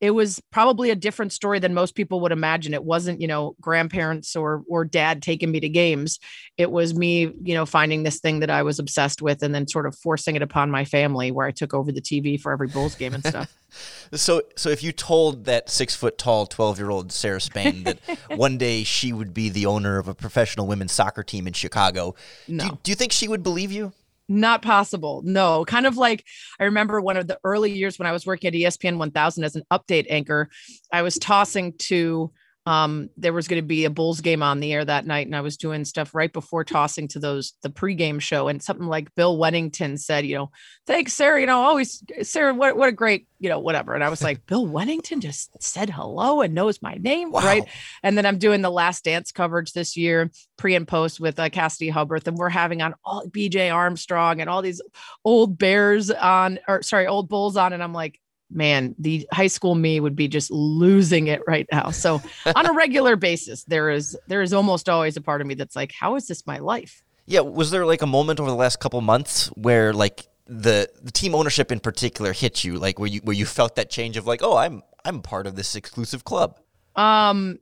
it 0.03 0.11
was 0.11 0.43
probably 0.51 0.91
a 0.91 0.97
different 0.97 1.33
story 1.33 1.61
than 1.61 1.73
most 1.73 1.95
people 1.95 2.21
would 2.21 2.33
imagine. 2.33 2.75
It 2.75 2.83
wasn't, 2.83 3.21
you 3.21 3.29
know, 3.29 3.55
grandparents 3.61 4.35
or 4.35 4.65
or 4.69 4.85
dad 4.85 5.23
taking 5.23 5.53
me 5.53 5.61
to 5.61 5.69
games. 5.69 6.19
It 6.59 6.73
was 6.73 6.93
me, 6.93 7.33
you 7.41 7.55
know, 7.55 7.65
finding 7.65 8.03
this 8.03 8.19
thing 8.19 8.41
that 8.41 8.51
I 8.51 8.65
was 8.65 8.81
obsessed 8.81 9.23
with 9.23 9.45
and 9.45 9.55
then 9.55 9.69
sort 9.69 9.87
of 9.87 9.97
forcing 9.97 10.35
it 10.35 10.43
upon 10.43 10.73
my 10.73 10.85
family 10.85 11.31
where 11.31 11.47
I 11.47 11.53
took 11.53 11.73
over 11.73 11.93
the 11.93 12.03
TV 12.03 12.39
for 12.39 12.51
every 12.51 12.67
Bulls 12.67 12.97
game 12.97 13.15
and 13.15 13.25
stuff. 13.25 13.57
so 14.15 14.43
so 14.57 14.71
if 14.71 14.83
you 14.83 14.91
told 14.91 15.45
that 15.45 15.71
six 15.71 15.95
foot 15.95 16.19
tall, 16.19 16.47
twelve 16.47 16.81
year 16.81 16.91
old 16.91 17.13
Sarah 17.13 17.41
Spain 17.41 17.85
that 17.85 18.01
one 18.37 18.59
day 18.59 18.83
she 18.83 19.13
would 19.13 19.33
be 19.33 19.51
the 19.51 19.67
owner 19.67 19.99
of 19.99 20.09
a 20.09 20.15
professional 20.15 20.67
women's 20.67 20.93
soccer 20.93 21.23
team 21.23 21.47
in 21.47 21.53
Chicago, 21.53 22.17
no. 22.49 22.65
do, 22.65 22.71
you, 22.71 22.79
do 22.83 22.91
you 22.91 22.97
think 22.97 23.13
she 23.13 23.29
would 23.29 23.45
believe 23.45 23.71
you? 23.71 23.93
Not 24.29 24.63
possible. 24.63 25.23
No, 25.25 25.65
kind 25.65 25.87
of 25.87 25.97
like 25.97 26.25
I 26.61 26.65
remember 26.65 27.01
one 27.01 27.17
of 27.17 27.27
the 27.27 27.39
early 27.45 27.73
years 27.73 27.99
when 27.99 28.07
I 28.07 28.13
was 28.13 28.27
working 28.27 28.49
at 28.49 28.55
ESPN 28.55 28.99
1000 28.99 29.45
as 29.45 29.57
an 29.57 29.63
update 29.73 30.07
anchor, 30.09 30.49
I 30.93 31.03
was 31.03 31.19
tossing 31.19 31.75
to 31.79 32.33
um, 32.65 33.11
there 33.17 33.33
was 33.33 33.49
going 33.49 33.61
to 33.61 33.67
be 33.67 33.85
a 33.85 33.91
Bulls 33.91 34.21
game 34.21 34.43
on 34.43 34.61
the 34.61 34.73
air 34.73 34.85
that 34.85 35.05
night, 35.05 35.27
and 35.27 35.35
I 35.35 35.41
was 35.41 35.57
doing 35.57 35.85
stuff 35.85 36.15
right 36.15 36.33
before 36.33 36.63
tossing 36.63 37.09
to 37.09 37.19
those 37.19 37.55
the 37.63 37.71
pregame 37.71 38.21
show, 38.21 38.47
and 38.47 38.63
something 38.63 38.87
like 38.87 39.15
Bill 39.17 39.37
Wennington 39.37 39.99
said, 39.99 40.25
you 40.25 40.37
know, 40.37 40.51
thanks, 40.87 41.13
Sarah. 41.13 41.41
You 41.41 41.47
know, 41.47 41.63
always 41.63 42.05
Sarah, 42.23 42.55
what 42.55 42.77
what 42.77 42.89
a 42.89 42.93
great, 42.93 43.27
you 43.41 43.49
know, 43.49 43.59
whatever. 43.59 43.95
And 43.95 44.05
I 44.05 44.11
was 44.11 44.23
like, 44.23 44.47
Bill 44.47 44.65
Wennington 44.65 45.21
just 45.21 45.61
said 45.61 45.91
hello 45.91 46.41
and 46.41 46.55
knows 46.55 46.81
my 46.81 46.95
name, 46.95 47.33
wow. 47.33 47.41
right? 47.41 47.65
And 48.05 48.17
then 48.17 48.27
I'm 48.27 48.39
doing 48.39 48.63
the 48.63 48.71
Last 48.71 49.05
Dance 49.05 49.33
coverage 49.33 49.73
this 49.73 49.97
year, 49.97 50.31
pre 50.57 50.77
and 50.77 50.87
post 50.87 51.19
with 51.19 51.41
uh, 51.41 51.49
Cassidy 51.49 51.91
Hubbarth, 51.91 52.29
and 52.29 52.37
we're 52.37 52.49
having 52.49 52.81
on 52.81 52.95
all 53.05 53.27
BJ 53.27 53.75
Armstrong 53.75 54.41
and 54.41 54.49
all 54.49 54.63
these 54.63 54.81
old 55.25 55.59
Bears 55.59 56.13
on, 56.13 56.61
or 56.69 56.83
sorry, 56.83 57.09
old 57.09 57.29
Bulls 57.29 57.57
on, 57.57 57.73
and 57.73 57.83
I'm 57.83 57.93
like, 57.93 58.21
man, 58.55 58.95
the 58.99 59.27
high 59.33 59.47
school 59.47 59.75
me 59.75 60.01
would 60.01 60.17
be 60.17 60.29
just 60.29 60.51
losing 60.51 61.27
it 61.27 61.41
right 61.47 61.67
now. 61.73 61.91
So 61.91 62.23
on 62.57 62.67
a 62.67 62.73
regular 62.73 63.17
basis, 63.17 63.65
there 63.65 63.91
is 63.91 64.17
there 64.27 64.43
is 64.43 64.53
almost 64.53 64.89
always 64.89 65.17
a 65.17 65.21
part 65.21 65.41
of 65.41 65.47
me 65.47 65.55
that's 65.55 65.77
like, 65.77 65.93
how 65.93 66.17
is 66.17 66.27
this 66.27 66.47
my 66.47 66.59
life? 66.59 67.03
Yeah, 67.27 67.41
was 67.41 67.71
there 67.71 67.87
like 67.87 68.03
a 68.03 68.07
moment 68.07 68.41
over 68.41 68.51
the 68.51 68.57
last 68.57 68.81
couple 68.81 69.01
months 69.01 69.47
where 69.49 69.93
like 69.93 70.27
the 70.47 70.89
the 71.03 71.13
team 71.13 71.35
ownership 71.35 71.73
in 71.73 71.81
particular 71.81 72.33
hit 72.33 72.65
you, 72.65 72.79
like 72.79 72.99
where 72.99 73.09
you 73.09 73.21
where 73.25 73.37
you 73.37 73.47
felt 73.47 73.77
that 73.77 73.91
change 73.91 74.17
of 74.17 74.27
like, 74.27 74.43
oh, 74.43 74.57
I'm 74.57 74.83
I'm 75.05 75.23
part 75.23 75.47
of 75.47 75.57
this 75.57 75.75
exclusive 75.75 76.25
club? 76.25 76.59
Um, 76.97 77.59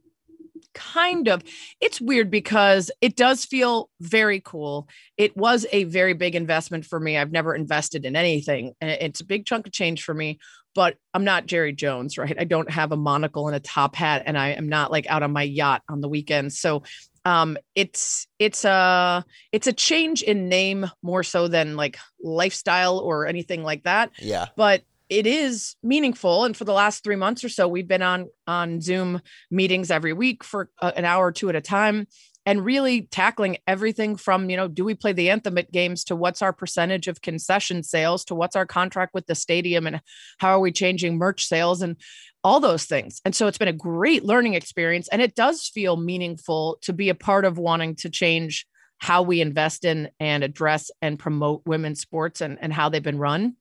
kind 0.74 1.28
of 1.28 1.42
it's 1.80 2.00
weird 2.00 2.30
because 2.30 2.90
it 3.00 3.16
does 3.16 3.44
feel 3.44 3.90
very 4.00 4.40
cool 4.40 4.88
it 5.16 5.36
was 5.36 5.66
a 5.72 5.84
very 5.84 6.14
big 6.14 6.34
investment 6.34 6.84
for 6.84 7.00
me 7.00 7.16
i've 7.16 7.32
never 7.32 7.54
invested 7.54 8.04
in 8.04 8.14
anything 8.14 8.72
and 8.80 8.90
it's 8.90 9.20
a 9.20 9.24
big 9.24 9.44
chunk 9.44 9.66
of 9.66 9.72
change 9.72 10.04
for 10.04 10.14
me 10.14 10.38
but 10.74 10.96
i'm 11.14 11.24
not 11.24 11.46
jerry 11.46 11.72
jones 11.72 12.18
right? 12.18 12.36
I 12.38 12.44
don't 12.44 12.70
have 12.70 12.92
a 12.92 12.96
monocle 12.96 13.46
and 13.48 13.56
a 13.56 13.60
top 13.60 13.94
hat 13.94 14.22
and 14.26 14.38
i 14.38 14.48
am 14.48 14.68
not 14.68 14.90
like 14.90 15.06
out 15.08 15.22
on 15.22 15.32
my 15.32 15.42
yacht 15.42 15.82
on 15.88 16.00
the 16.00 16.08
weekends. 16.08 16.58
So 16.58 16.82
um 17.24 17.58
it's 17.74 18.26
it's 18.38 18.64
a 18.64 19.24
it's 19.52 19.66
a 19.66 19.72
change 19.72 20.22
in 20.22 20.48
name 20.48 20.90
more 21.02 21.22
so 21.22 21.48
than 21.48 21.76
like 21.76 21.98
lifestyle 22.22 22.98
or 22.98 23.26
anything 23.26 23.62
like 23.62 23.84
that. 23.84 24.10
Yeah. 24.18 24.46
But 24.56 24.82
it 25.08 25.26
is 25.26 25.74
meaningful 25.82 26.44
and 26.44 26.56
for 26.56 26.64
the 26.64 26.72
last 26.72 27.02
three 27.02 27.16
months 27.16 27.42
or 27.42 27.48
so 27.48 27.66
we've 27.66 27.88
been 27.88 28.00
on 28.02 28.28
on 28.46 28.80
zoom 28.80 29.20
meetings 29.50 29.90
every 29.90 30.12
week 30.12 30.44
for 30.44 30.70
uh, 30.80 30.92
an 30.96 31.04
hour 31.04 31.26
or 31.26 31.32
two 31.32 31.48
at 31.48 31.56
a 31.56 31.60
time 31.60 32.06
and 32.46 32.64
really 32.64 33.02
tackling 33.02 33.58
everything 33.66 34.16
from 34.16 34.48
you 34.48 34.56
know 34.56 34.68
do 34.68 34.84
we 34.84 34.94
play 34.94 35.12
the 35.12 35.30
anthem 35.30 35.58
at 35.58 35.70
games 35.72 36.04
to 36.04 36.16
what's 36.16 36.42
our 36.42 36.52
percentage 36.52 37.06
of 37.06 37.20
concession 37.20 37.82
sales 37.82 38.24
to 38.24 38.34
what's 38.34 38.56
our 38.56 38.66
contract 38.66 39.12
with 39.14 39.26
the 39.26 39.34
stadium 39.34 39.86
and 39.86 40.00
how 40.38 40.50
are 40.50 40.60
we 40.60 40.72
changing 40.72 41.18
merch 41.18 41.46
sales 41.46 41.82
and 41.82 41.96
all 42.42 42.60
those 42.60 42.84
things. 42.84 43.20
And 43.24 43.34
so 43.34 43.46
it's 43.46 43.58
been 43.58 43.68
a 43.68 43.72
great 43.72 44.24
learning 44.24 44.54
experience 44.54 45.08
and 45.08 45.20
it 45.20 45.34
does 45.34 45.68
feel 45.68 45.96
meaningful 45.96 46.78
to 46.82 46.92
be 46.92 47.08
a 47.08 47.14
part 47.14 47.44
of 47.44 47.58
wanting 47.58 47.96
to 47.96 48.10
change 48.10 48.66
how 48.98 49.22
we 49.22 49.40
invest 49.40 49.84
in 49.84 50.10
and 50.20 50.44
address 50.44 50.90
and 51.00 51.18
promote 51.18 51.62
women's 51.66 52.00
sports 52.00 52.40
and, 52.40 52.58
and 52.60 52.72
how 52.72 52.88
they've 52.88 53.02
been 53.02 53.18
run 53.18 53.56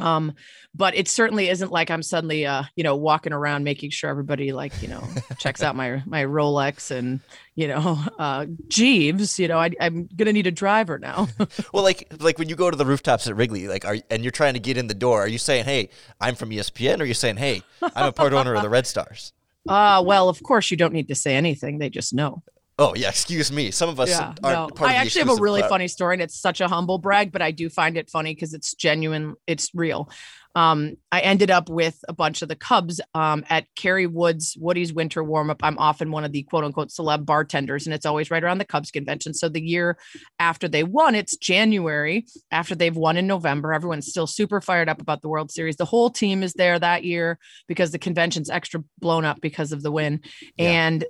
um 0.00 0.32
but 0.74 0.94
it 0.96 1.08
certainly 1.08 1.48
isn't 1.48 1.72
like 1.72 1.90
i'm 1.90 2.02
suddenly 2.02 2.46
uh 2.46 2.62
you 2.76 2.84
know 2.84 2.94
walking 2.96 3.32
around 3.32 3.64
making 3.64 3.90
sure 3.90 4.08
everybody 4.10 4.52
like 4.52 4.80
you 4.80 4.88
know 4.88 5.02
checks 5.38 5.62
out 5.62 5.74
my 5.74 6.02
my 6.06 6.24
rolex 6.24 6.90
and 6.90 7.20
you 7.54 7.66
know 7.68 7.98
uh 8.18 8.46
jeeves 8.68 9.38
you 9.38 9.48
know 9.48 9.58
I, 9.58 9.70
i'm 9.80 10.08
gonna 10.16 10.32
need 10.32 10.46
a 10.46 10.52
driver 10.52 10.98
now. 10.98 11.28
Well 11.72 11.82
like 11.82 12.12
like 12.20 12.38
when 12.38 12.48
you 12.48 12.56
go 12.56 12.70
to 12.70 12.76
the 12.76 12.86
rooftops 12.86 13.26
at 13.26 13.36
wrigley 13.36 13.68
like 13.68 13.84
are 13.84 13.98
and 14.10 14.22
you're 14.22 14.30
trying 14.30 14.54
to 14.54 14.60
get 14.60 14.76
in 14.76 14.86
the 14.86 14.94
door 14.94 15.20
are 15.22 15.28
you 15.28 15.38
saying 15.38 15.64
hey 15.64 15.90
i'm 16.20 16.34
from 16.34 16.50
espn 16.50 17.00
or 17.00 17.02
are 17.02 17.06
you 17.06 17.14
saying 17.14 17.36
hey 17.36 17.62
i'm 17.82 18.08
a 18.08 18.12
part 18.12 18.32
owner 18.32 18.54
of 18.54 18.62
the 18.62 18.68
red 18.68 18.86
stars? 18.86 19.32
Uh 19.68 20.02
well 20.06 20.30
of 20.30 20.42
course 20.42 20.70
you 20.70 20.78
don't 20.78 20.94
need 20.94 21.08
to 21.08 21.14
say 21.14 21.34
anything 21.34 21.78
they 21.78 21.90
just 21.90 22.14
know 22.14 22.42
Oh 22.80 22.94
yeah, 22.94 23.08
excuse 23.08 23.50
me. 23.50 23.72
Some 23.72 23.88
of 23.88 23.98
us 23.98 24.10
yeah, 24.10 24.34
no. 24.40 24.68
I 24.78 24.94
actually 24.94 25.22
have 25.26 25.38
a 25.38 25.42
really 25.42 25.62
club. 25.62 25.70
funny 25.70 25.88
story, 25.88 26.14
and 26.14 26.22
it's 26.22 26.40
such 26.40 26.60
a 26.60 26.68
humble 26.68 26.98
brag, 26.98 27.32
but 27.32 27.42
I 27.42 27.50
do 27.50 27.68
find 27.68 27.96
it 27.96 28.08
funny 28.08 28.34
because 28.34 28.54
it's 28.54 28.72
genuine. 28.74 29.34
It's 29.48 29.70
real. 29.74 30.08
um, 30.54 30.96
I 31.12 31.20
ended 31.20 31.50
up 31.50 31.68
with 31.68 32.04
a 32.08 32.12
bunch 32.12 32.42
of 32.42 32.48
the 32.48 32.56
Cubs 32.56 33.00
um, 33.14 33.44
at 33.48 33.66
Kerry 33.76 34.06
Wood's 34.06 34.56
Woody's 34.58 34.92
winter 34.92 35.22
warm 35.22 35.50
up. 35.50 35.62
I'm 35.62 35.78
often 35.78 36.10
one 36.10 36.24
of 36.24 36.32
the 36.32 36.44
quote 36.44 36.64
unquote 36.64 36.90
celeb 36.90 37.24
bartenders, 37.24 37.86
and 37.86 37.94
it's 37.94 38.06
always 38.06 38.30
right 38.30 38.42
around 38.42 38.58
the 38.58 38.64
Cubs 38.64 38.92
convention. 38.92 39.34
So 39.34 39.48
the 39.48 39.60
year 39.60 39.98
after 40.38 40.68
they 40.68 40.84
won, 40.84 41.16
it's 41.16 41.36
January 41.36 42.26
after 42.50 42.74
they've 42.76 42.96
won 42.96 43.16
in 43.16 43.26
November. 43.26 43.72
Everyone's 43.72 44.06
still 44.06 44.26
super 44.28 44.60
fired 44.60 44.88
up 44.88 45.00
about 45.00 45.20
the 45.20 45.28
World 45.28 45.50
Series. 45.50 45.76
The 45.76 45.84
whole 45.84 46.10
team 46.10 46.44
is 46.44 46.54
there 46.54 46.78
that 46.78 47.04
year 47.04 47.38
because 47.66 47.90
the 47.90 47.98
convention's 47.98 48.50
extra 48.50 48.84
blown 49.00 49.24
up 49.24 49.40
because 49.40 49.72
of 49.72 49.82
the 49.82 49.90
win, 49.90 50.20
yeah. 50.56 50.70
and 50.70 51.04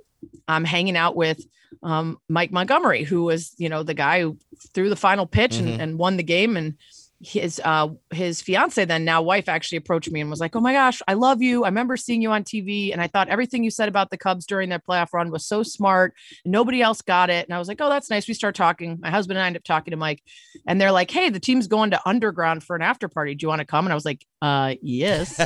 I'm 0.47 0.65
hanging 0.65 0.97
out 0.97 1.15
with 1.15 1.45
um, 1.83 2.17
Mike 2.27 2.51
Montgomery, 2.51 3.03
who 3.03 3.23
was, 3.23 3.53
you 3.57 3.69
know, 3.69 3.83
the 3.83 3.93
guy 3.93 4.21
who 4.21 4.37
threw 4.73 4.89
the 4.89 4.95
final 4.95 5.25
pitch 5.25 5.53
mm-hmm. 5.53 5.67
and, 5.67 5.81
and 5.81 5.99
won 5.99 6.17
the 6.17 6.23
game. 6.23 6.57
And 6.57 6.75
his 7.21 7.59
uh 7.65 7.89
his 8.11 8.41
fiance 8.41 8.85
then 8.85 9.03
now 9.03 9.21
wife 9.21 9.49
actually 9.49 9.77
approached 9.77 10.09
me 10.09 10.21
and 10.21 10.29
was 10.29 10.39
like 10.39 10.55
oh 10.55 10.61
my 10.61 10.71
gosh 10.71 11.01
i 11.05 11.13
love 11.13 11.41
you. 11.41 11.65
I 11.65 11.67
remember 11.67 11.97
seeing 11.97 12.21
you 12.21 12.31
on 12.31 12.45
tv 12.45 12.93
and 12.93 13.01
i 13.01 13.07
thought 13.07 13.27
everything 13.27 13.63
you 13.63 13.71
said 13.71 13.89
about 13.89 14.09
the 14.09 14.17
cubs 14.17 14.45
during 14.45 14.69
that 14.69 14.85
playoff 14.85 15.11
run 15.13 15.29
was 15.29 15.45
so 15.45 15.61
smart. 15.61 16.13
Nobody 16.45 16.81
else 16.81 17.01
got 17.01 17.29
it. 17.29 17.45
And 17.45 17.53
i 17.53 17.59
was 17.59 17.67
like 17.67 17.81
oh 17.81 17.89
that's 17.89 18.09
nice. 18.09 18.27
We 18.27 18.33
start 18.33 18.55
talking. 18.55 18.99
My 19.01 19.09
husband 19.09 19.37
and 19.37 19.43
i 19.43 19.47
end 19.47 19.57
up 19.57 19.63
talking 19.65 19.91
to 19.91 19.97
mike 19.97 20.23
and 20.65 20.79
they're 20.79 20.93
like 20.93 21.11
hey 21.11 21.29
the 21.29 21.41
team's 21.41 21.67
going 21.67 21.91
to 21.91 22.07
underground 22.07 22.63
for 22.63 22.75
an 22.75 22.81
after 22.81 23.09
party. 23.09 23.35
Do 23.35 23.43
you 23.43 23.49
want 23.49 23.59
to 23.59 23.65
come? 23.65 23.85
And 23.85 23.91
i 23.91 23.95
was 23.95 24.05
like 24.05 24.25
uh 24.41 24.75
yes. 24.81 25.39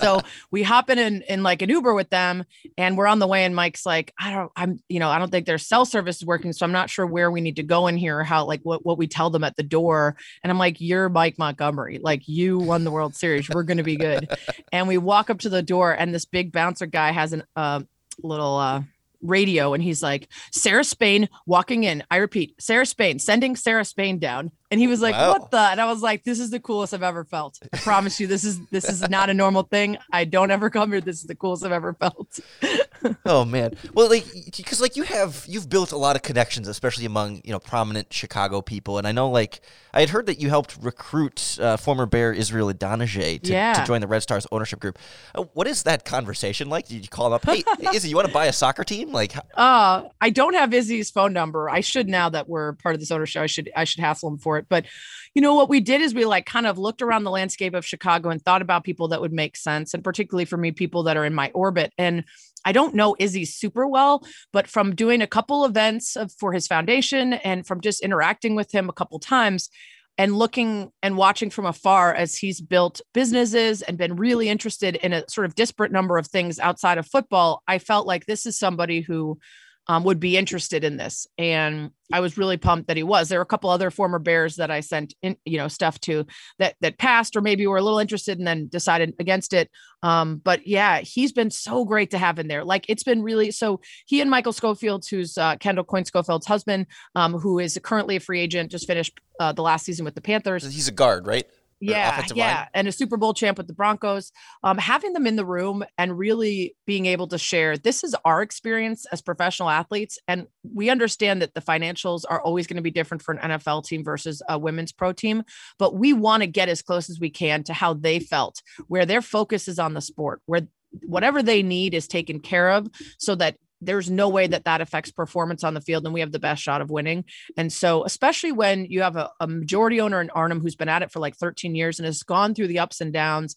So 0.00 0.20
we 0.50 0.62
hop 0.62 0.90
in, 0.90 0.98
in 0.98 1.22
in 1.22 1.42
like 1.42 1.62
an 1.62 1.68
uber 1.68 1.92
with 1.92 2.10
them 2.10 2.44
and 2.78 2.96
we're 2.96 3.06
on 3.06 3.18
the 3.18 3.26
way 3.26 3.44
and 3.44 3.54
mike's 3.54 3.84
like 3.84 4.12
i 4.18 4.30
don't 4.30 4.50
i'm 4.56 4.80
you 4.88 4.98
know 4.98 5.10
i 5.10 5.18
don't 5.18 5.30
think 5.30 5.46
their 5.46 5.58
cell 5.58 5.84
service 5.84 6.16
is 6.18 6.24
working 6.24 6.52
so 6.52 6.64
i'm 6.64 6.72
not 6.72 6.88
sure 6.88 7.06
where 7.06 7.30
we 7.30 7.40
need 7.40 7.56
to 7.56 7.62
go 7.62 7.86
in 7.86 7.96
here 7.96 8.20
or 8.20 8.24
how 8.24 8.44
like 8.46 8.60
what, 8.62 8.84
what 8.84 8.96
we 8.96 9.06
tell 9.06 9.30
them 9.30 9.44
at 9.44 9.56
the 9.56 9.62
door. 9.62 10.16
And 10.42 10.50
i'm 10.50 10.58
like 10.58 10.80
you're 10.80 11.08
mike 11.08 11.38
montgomery. 11.38 12.00
Like 12.02 12.26
you 12.28 12.58
won 12.58 12.84
the 12.84 12.90
world 12.90 13.14
series. 13.14 13.48
We're 13.48 13.64
to 13.64 13.82
be 13.82 13.96
good. 13.96 14.28
And 14.72 14.88
we 14.88 14.98
walk 14.98 15.30
up 15.30 15.38
to 15.40 15.48
the 15.48 15.62
door 15.62 15.92
and 15.92 16.12
this 16.12 16.24
big 16.24 16.50
bouncer 16.50 16.86
guy 16.86 17.12
has 17.12 17.32
an 17.32 17.44
uh, 17.54 17.82
little 18.22 18.56
uh 18.56 18.82
radio 19.22 19.72
and 19.72 19.82
he's 19.82 20.02
like 20.02 20.28
sarah 20.52 20.84
spain 20.84 21.28
walking 21.46 21.84
in. 21.84 22.02
I 22.10 22.16
repeat 22.16 22.54
sarah 22.60 22.86
spain 22.86 23.18
sending 23.18 23.56
sarah 23.56 23.84
spain 23.84 24.18
down 24.18 24.50
and 24.74 24.80
he 24.80 24.88
was 24.88 25.00
like, 25.00 25.14
wow. 25.14 25.30
"What 25.30 25.52
the?" 25.52 25.56
And 25.56 25.80
I 25.80 25.86
was 25.86 26.02
like, 26.02 26.24
"This 26.24 26.40
is 26.40 26.50
the 26.50 26.58
coolest 26.58 26.92
I've 26.92 27.04
ever 27.04 27.22
felt. 27.22 27.60
I 27.72 27.76
promise 27.76 28.18
you, 28.18 28.26
this 28.26 28.42
is 28.42 28.58
this 28.72 28.88
is 28.88 29.08
not 29.08 29.30
a 29.30 29.34
normal 29.34 29.62
thing. 29.62 29.98
I 30.12 30.24
don't 30.24 30.50
ever 30.50 30.68
come 30.68 30.90
here. 30.90 31.00
This 31.00 31.20
is 31.20 31.26
the 31.26 31.36
coolest 31.36 31.64
I've 31.64 31.70
ever 31.70 31.94
felt." 31.94 32.40
oh 33.24 33.44
man, 33.44 33.76
well, 33.94 34.08
like 34.08 34.26
because 34.56 34.80
like 34.80 34.96
you 34.96 35.04
have 35.04 35.44
you've 35.48 35.68
built 35.68 35.92
a 35.92 35.96
lot 35.96 36.16
of 36.16 36.22
connections, 36.22 36.66
especially 36.66 37.04
among 37.04 37.40
you 37.44 37.52
know 37.52 37.60
prominent 37.60 38.12
Chicago 38.12 38.62
people, 38.62 38.98
and 38.98 39.06
I 39.06 39.12
know 39.12 39.30
like 39.30 39.60
I 39.94 40.00
had 40.00 40.10
heard 40.10 40.26
that 40.26 40.40
you 40.40 40.48
helped 40.48 40.76
recruit 40.80 41.56
uh, 41.60 41.76
former 41.76 42.04
Bear 42.04 42.32
Israel 42.32 42.72
Idonije 42.72 43.42
to, 43.42 43.52
yeah. 43.52 43.74
to 43.74 43.84
join 43.84 44.00
the 44.00 44.08
Red 44.08 44.24
Stars 44.24 44.44
ownership 44.50 44.80
group. 44.80 44.98
Uh, 45.36 45.44
what 45.54 45.68
is 45.68 45.84
that 45.84 46.04
conversation 46.04 46.68
like? 46.68 46.88
Did 46.88 47.02
you 47.02 47.08
call 47.08 47.28
him 47.28 47.34
up? 47.34 47.44
Hey, 47.44 47.62
Izzy, 47.94 48.08
you 48.08 48.16
want 48.16 48.26
to 48.26 48.34
buy 48.34 48.46
a 48.46 48.52
soccer 48.52 48.82
team? 48.82 49.12
Like, 49.12 49.36
uh, 49.54 50.02
I 50.20 50.30
don't 50.30 50.54
have 50.54 50.74
Izzy's 50.74 51.10
phone 51.12 51.32
number. 51.32 51.70
I 51.70 51.80
should 51.80 52.08
now 52.08 52.28
that 52.30 52.48
we're 52.48 52.72
part 52.72 52.96
of 52.96 53.00
this 53.00 53.12
ownership. 53.12 53.40
I 53.40 53.46
should 53.46 53.70
I 53.76 53.84
should 53.84 54.00
hassle 54.00 54.28
him 54.28 54.38
for 54.38 54.58
it, 54.58 54.63
but 54.68 54.86
you 55.34 55.42
know 55.42 55.54
what 55.54 55.68
we 55.68 55.80
did 55.80 56.00
is 56.00 56.14
we 56.14 56.24
like 56.24 56.46
kind 56.46 56.66
of 56.66 56.78
looked 56.78 57.02
around 57.02 57.24
the 57.24 57.30
landscape 57.30 57.74
of 57.74 57.84
Chicago 57.84 58.30
and 58.30 58.42
thought 58.42 58.62
about 58.62 58.84
people 58.84 59.08
that 59.08 59.20
would 59.20 59.32
make 59.32 59.56
sense, 59.56 59.94
and 59.94 60.04
particularly 60.04 60.44
for 60.44 60.56
me, 60.56 60.70
people 60.70 61.02
that 61.04 61.16
are 61.16 61.24
in 61.24 61.34
my 61.34 61.50
orbit. 61.54 61.92
And 61.98 62.24
I 62.64 62.72
don't 62.72 62.94
know 62.94 63.16
Izzy 63.18 63.44
super 63.44 63.86
well, 63.86 64.26
but 64.52 64.68
from 64.68 64.94
doing 64.94 65.22
a 65.22 65.26
couple 65.26 65.64
events 65.64 66.16
of, 66.16 66.32
for 66.32 66.52
his 66.52 66.66
foundation 66.66 67.34
and 67.34 67.66
from 67.66 67.80
just 67.80 68.02
interacting 68.02 68.54
with 68.54 68.72
him 68.72 68.88
a 68.88 68.94
couple 68.94 69.18
times 69.18 69.68
and 70.16 70.36
looking 70.36 70.90
and 71.02 71.16
watching 71.16 71.50
from 71.50 71.66
afar 71.66 72.14
as 72.14 72.36
he's 72.36 72.60
built 72.60 73.00
businesses 73.12 73.82
and 73.82 73.98
been 73.98 74.16
really 74.16 74.48
interested 74.48 74.96
in 74.96 75.12
a 75.12 75.28
sort 75.28 75.44
of 75.44 75.54
disparate 75.56 75.92
number 75.92 76.18
of 76.18 76.26
things 76.26 76.58
outside 76.58 76.98
of 76.98 77.06
football, 77.06 77.62
I 77.66 77.78
felt 77.78 78.06
like 78.06 78.26
this 78.26 78.46
is 78.46 78.58
somebody 78.58 79.00
who 79.00 79.38
um, 79.86 80.04
would 80.04 80.20
be 80.20 80.36
interested 80.36 80.84
in 80.84 80.96
this. 80.96 81.26
And 81.36 81.90
I 82.12 82.20
was 82.20 82.38
really 82.38 82.56
pumped 82.56 82.88
that 82.88 82.96
he 82.96 83.02
was. 83.02 83.28
There 83.28 83.38
were 83.38 83.44
a 83.44 83.46
couple 83.46 83.70
other 83.70 83.90
former 83.90 84.18
Bears 84.18 84.56
that 84.56 84.70
I 84.70 84.80
sent 84.80 85.14
in, 85.22 85.36
you 85.44 85.58
know, 85.58 85.68
stuff 85.68 85.98
to 86.00 86.26
that 86.58 86.76
that 86.80 86.98
passed 86.98 87.36
or 87.36 87.40
maybe 87.40 87.66
were 87.66 87.76
a 87.76 87.82
little 87.82 87.98
interested 87.98 88.38
and 88.38 88.46
then 88.46 88.68
decided 88.68 89.14
against 89.18 89.52
it. 89.52 89.70
Um, 90.02 90.40
but 90.42 90.66
yeah, 90.66 91.00
he's 91.00 91.32
been 91.32 91.50
so 91.50 91.84
great 91.84 92.10
to 92.10 92.18
have 92.18 92.38
in 92.38 92.48
there. 92.48 92.64
Like 92.64 92.86
it's 92.88 93.04
been 93.04 93.22
really 93.22 93.50
so. 93.50 93.80
He 94.06 94.20
and 94.20 94.30
Michael 94.30 94.52
Schofield, 94.52 95.04
who's 95.08 95.36
uh, 95.38 95.56
Kendall 95.56 95.84
Coyne 95.84 96.04
Schofield's 96.04 96.46
husband, 96.46 96.86
um, 97.14 97.34
who 97.34 97.58
is 97.58 97.78
currently 97.82 98.16
a 98.16 98.20
free 98.20 98.40
agent, 98.40 98.70
just 98.70 98.86
finished 98.86 99.18
uh, 99.40 99.52
the 99.52 99.62
last 99.62 99.84
season 99.84 100.04
with 100.04 100.14
the 100.14 100.20
Panthers. 100.20 100.64
He's 100.64 100.88
a 100.88 100.92
guard, 100.92 101.26
right? 101.26 101.46
Yeah, 101.90 102.26
yeah, 102.34 102.56
line. 102.56 102.66
and 102.74 102.88
a 102.88 102.92
Super 102.92 103.16
Bowl 103.16 103.34
champ 103.34 103.58
with 103.58 103.66
the 103.66 103.74
Broncos. 103.74 104.32
Um, 104.62 104.78
having 104.78 105.12
them 105.12 105.26
in 105.26 105.36
the 105.36 105.44
room 105.44 105.84
and 105.98 106.16
really 106.18 106.74
being 106.86 107.06
able 107.06 107.28
to 107.28 107.38
share 107.38 107.76
this 107.76 108.04
is 108.04 108.14
our 108.24 108.42
experience 108.42 109.06
as 109.12 109.22
professional 109.22 109.70
athletes, 109.70 110.18
and 110.28 110.46
we 110.62 110.90
understand 110.90 111.42
that 111.42 111.54
the 111.54 111.60
financials 111.60 112.24
are 112.28 112.40
always 112.40 112.66
going 112.66 112.76
to 112.76 112.82
be 112.82 112.90
different 112.90 113.22
for 113.22 113.34
an 113.34 113.50
NFL 113.50 113.84
team 113.84 114.04
versus 114.04 114.42
a 114.48 114.58
women's 114.58 114.92
pro 114.92 115.12
team, 115.12 115.42
but 115.78 115.94
we 115.94 116.12
want 116.12 116.42
to 116.42 116.46
get 116.46 116.68
as 116.68 116.82
close 116.82 117.10
as 117.10 117.20
we 117.20 117.30
can 117.30 117.62
to 117.64 117.72
how 117.72 117.94
they 117.94 118.18
felt, 118.18 118.62
where 118.88 119.06
their 119.06 119.22
focus 119.22 119.68
is 119.68 119.78
on 119.78 119.94
the 119.94 120.00
sport, 120.00 120.40
where 120.46 120.62
whatever 121.06 121.42
they 121.42 121.62
need 121.62 121.94
is 121.94 122.06
taken 122.06 122.40
care 122.40 122.70
of 122.70 122.88
so 123.18 123.34
that 123.34 123.56
there's 123.84 124.10
no 124.10 124.28
way 124.28 124.46
that 124.46 124.64
that 124.64 124.80
affects 124.80 125.10
performance 125.10 125.64
on 125.64 125.74
the 125.74 125.80
field 125.80 126.04
and 126.04 126.14
we 126.14 126.20
have 126.20 126.32
the 126.32 126.38
best 126.38 126.62
shot 126.62 126.80
of 126.80 126.90
winning. 126.90 127.24
And 127.56 127.72
so 127.72 128.04
especially 128.04 128.52
when 128.52 128.86
you 128.86 129.02
have 129.02 129.16
a, 129.16 129.30
a, 129.40 129.46
majority 129.46 130.00
owner 130.00 130.20
in 130.20 130.30
Arnim 130.30 130.60
who's 130.60 130.76
been 130.76 130.88
at 130.88 131.02
it 131.02 131.12
for 131.12 131.20
like 131.20 131.36
13 131.36 131.74
years 131.74 131.98
and 131.98 132.06
has 132.06 132.22
gone 132.22 132.54
through 132.54 132.68
the 132.68 132.78
ups 132.80 133.00
and 133.00 133.12
downs 133.12 133.54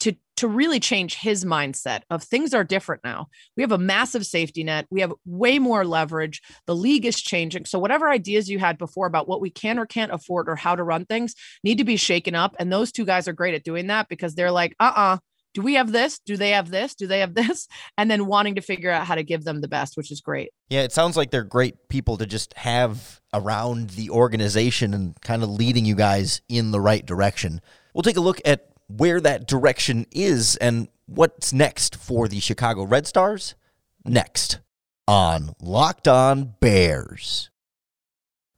to 0.00 0.14
to 0.36 0.48
really 0.48 0.78
change 0.78 1.14
his 1.14 1.46
mindset 1.46 2.02
of 2.10 2.22
things 2.22 2.52
are 2.52 2.62
different 2.62 3.02
now. 3.02 3.28
We 3.56 3.62
have 3.62 3.72
a 3.72 3.78
massive 3.78 4.26
safety 4.26 4.64
net. 4.64 4.86
We 4.90 5.00
have 5.00 5.14
way 5.24 5.58
more 5.58 5.84
leverage. 5.84 6.42
The 6.66 6.76
league 6.76 7.06
is 7.06 7.20
changing. 7.20 7.64
So 7.64 7.78
whatever 7.78 8.10
ideas 8.10 8.50
you 8.50 8.58
had 8.58 8.76
before 8.76 9.06
about 9.06 9.28
what 9.28 9.40
we 9.40 9.48
can 9.48 9.78
or 9.78 9.86
can't 9.86 10.12
afford 10.12 10.50
or 10.50 10.56
how 10.56 10.76
to 10.76 10.82
run 10.82 11.06
things 11.06 11.34
need 11.64 11.78
to 11.78 11.84
be 11.84 11.96
shaken 11.96 12.34
up. 12.34 12.54
And 12.58 12.70
those 12.70 12.92
two 12.92 13.06
guys 13.06 13.26
are 13.28 13.32
great 13.32 13.54
at 13.54 13.64
doing 13.64 13.86
that 13.86 14.10
because 14.10 14.34
they're 14.34 14.50
like 14.50 14.76
uh-uh 14.78 15.18
do 15.56 15.62
we 15.62 15.72
have 15.72 15.90
this? 15.90 16.18
Do 16.18 16.36
they 16.36 16.50
have 16.50 16.70
this? 16.70 16.94
Do 16.94 17.06
they 17.06 17.20
have 17.20 17.32
this? 17.34 17.66
And 17.96 18.10
then 18.10 18.26
wanting 18.26 18.56
to 18.56 18.60
figure 18.60 18.90
out 18.90 19.06
how 19.06 19.14
to 19.14 19.22
give 19.22 19.44
them 19.44 19.62
the 19.62 19.68
best, 19.68 19.96
which 19.96 20.12
is 20.12 20.20
great. 20.20 20.50
Yeah, 20.68 20.82
it 20.82 20.92
sounds 20.92 21.16
like 21.16 21.30
they're 21.30 21.44
great 21.44 21.88
people 21.88 22.18
to 22.18 22.26
just 22.26 22.52
have 22.58 23.22
around 23.32 23.90
the 23.90 24.10
organization 24.10 24.92
and 24.92 25.18
kind 25.22 25.42
of 25.42 25.48
leading 25.48 25.86
you 25.86 25.94
guys 25.94 26.42
in 26.50 26.72
the 26.72 26.80
right 26.80 27.04
direction. 27.04 27.62
We'll 27.94 28.02
take 28.02 28.18
a 28.18 28.20
look 28.20 28.38
at 28.44 28.68
where 28.88 29.18
that 29.22 29.48
direction 29.48 30.04
is 30.12 30.56
and 30.56 30.88
what's 31.06 31.54
next 31.54 31.96
for 31.96 32.28
the 32.28 32.40
Chicago 32.40 32.84
Red 32.84 33.06
Stars 33.06 33.54
next 34.04 34.58
on 35.08 35.54
Locked 35.62 36.06
On 36.06 36.54
Bears. 36.60 37.48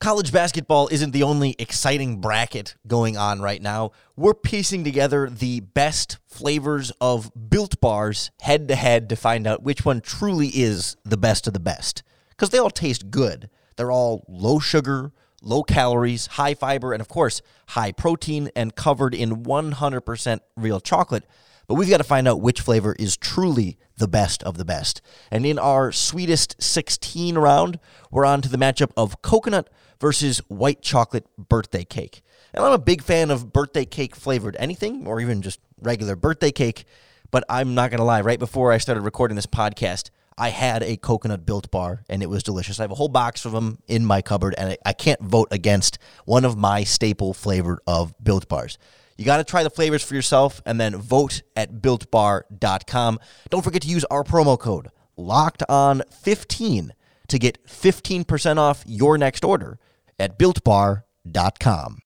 College 0.00 0.30
basketball 0.30 0.86
isn't 0.92 1.10
the 1.10 1.24
only 1.24 1.56
exciting 1.58 2.20
bracket 2.20 2.76
going 2.86 3.16
on 3.16 3.40
right 3.40 3.60
now. 3.60 3.90
We're 4.14 4.32
piecing 4.32 4.84
together 4.84 5.28
the 5.28 5.58
best 5.58 6.18
flavors 6.24 6.92
of 7.00 7.32
built 7.50 7.80
bars 7.80 8.30
head 8.42 8.68
to 8.68 8.76
head 8.76 9.08
to 9.08 9.16
find 9.16 9.44
out 9.44 9.64
which 9.64 9.84
one 9.84 10.00
truly 10.00 10.50
is 10.54 10.96
the 11.04 11.16
best 11.16 11.48
of 11.48 11.52
the 11.52 11.58
best. 11.58 12.04
Because 12.30 12.50
they 12.50 12.58
all 12.58 12.70
taste 12.70 13.10
good. 13.10 13.50
They're 13.76 13.90
all 13.90 14.24
low 14.28 14.60
sugar, 14.60 15.10
low 15.42 15.64
calories, 15.64 16.26
high 16.26 16.54
fiber, 16.54 16.92
and 16.92 17.00
of 17.00 17.08
course, 17.08 17.42
high 17.70 17.90
protein 17.90 18.50
and 18.54 18.76
covered 18.76 19.16
in 19.16 19.42
100% 19.42 20.40
real 20.56 20.78
chocolate. 20.78 21.24
But 21.66 21.74
we've 21.74 21.90
got 21.90 21.98
to 21.98 22.04
find 22.04 22.28
out 22.28 22.40
which 22.40 22.60
flavor 22.60 22.94
is 23.00 23.16
truly 23.16 23.76
the 23.96 24.08
best 24.08 24.44
of 24.44 24.58
the 24.58 24.64
best. 24.64 25.02
And 25.30 25.44
in 25.44 25.58
our 25.58 25.90
sweetest 25.90 26.62
16 26.62 27.36
round, 27.36 27.80
we're 28.12 28.24
on 28.24 28.42
to 28.42 28.48
the 28.48 28.56
matchup 28.56 28.92
of 28.96 29.22
coconut 29.22 29.68
versus 30.00 30.38
white 30.48 30.82
chocolate 30.82 31.26
birthday 31.36 31.84
cake. 31.84 32.22
And 32.54 32.64
I'm 32.64 32.72
a 32.72 32.78
big 32.78 33.02
fan 33.02 33.30
of 33.30 33.52
birthday 33.52 33.84
cake 33.84 34.16
flavored 34.16 34.56
anything 34.58 35.06
or 35.06 35.20
even 35.20 35.42
just 35.42 35.60
regular 35.80 36.16
birthday 36.16 36.50
cake. 36.50 36.84
But 37.30 37.44
I'm 37.48 37.74
not 37.74 37.90
going 37.90 37.98
to 37.98 38.04
lie, 38.04 38.22
right 38.22 38.38
before 38.38 38.72
I 38.72 38.78
started 38.78 39.02
recording 39.02 39.36
this 39.36 39.46
podcast, 39.46 40.10
I 40.38 40.48
had 40.50 40.82
a 40.82 40.96
coconut 40.96 41.44
built 41.44 41.70
bar 41.70 42.04
and 42.08 42.22
it 42.22 42.30
was 42.30 42.42
delicious. 42.42 42.80
I 42.80 42.84
have 42.84 42.92
a 42.92 42.94
whole 42.94 43.08
box 43.08 43.44
of 43.44 43.52
them 43.52 43.78
in 43.86 44.04
my 44.06 44.22
cupboard 44.22 44.54
and 44.56 44.70
I, 44.70 44.78
I 44.86 44.92
can't 44.92 45.20
vote 45.20 45.48
against 45.50 45.98
one 46.24 46.44
of 46.44 46.56
my 46.56 46.84
staple 46.84 47.34
flavor 47.34 47.80
of 47.86 48.14
built 48.22 48.48
bars. 48.48 48.78
You 49.18 49.24
got 49.24 49.38
to 49.38 49.44
try 49.44 49.64
the 49.64 49.70
flavors 49.70 50.02
for 50.02 50.14
yourself 50.14 50.62
and 50.64 50.80
then 50.80 50.96
vote 50.96 51.42
at 51.56 51.82
builtbar.com. 51.82 53.18
Don't 53.50 53.62
forget 53.62 53.82
to 53.82 53.88
use 53.88 54.04
our 54.04 54.22
promo 54.22 54.58
code 54.58 54.90
locked 55.16 55.64
on 55.68 56.02
15 56.22 56.92
to 57.26 57.38
get 57.38 57.62
15% 57.66 58.56
off 58.56 58.84
your 58.86 59.18
next 59.18 59.44
order 59.44 59.78
at 60.18 60.38
builtbar.com. 60.38 61.98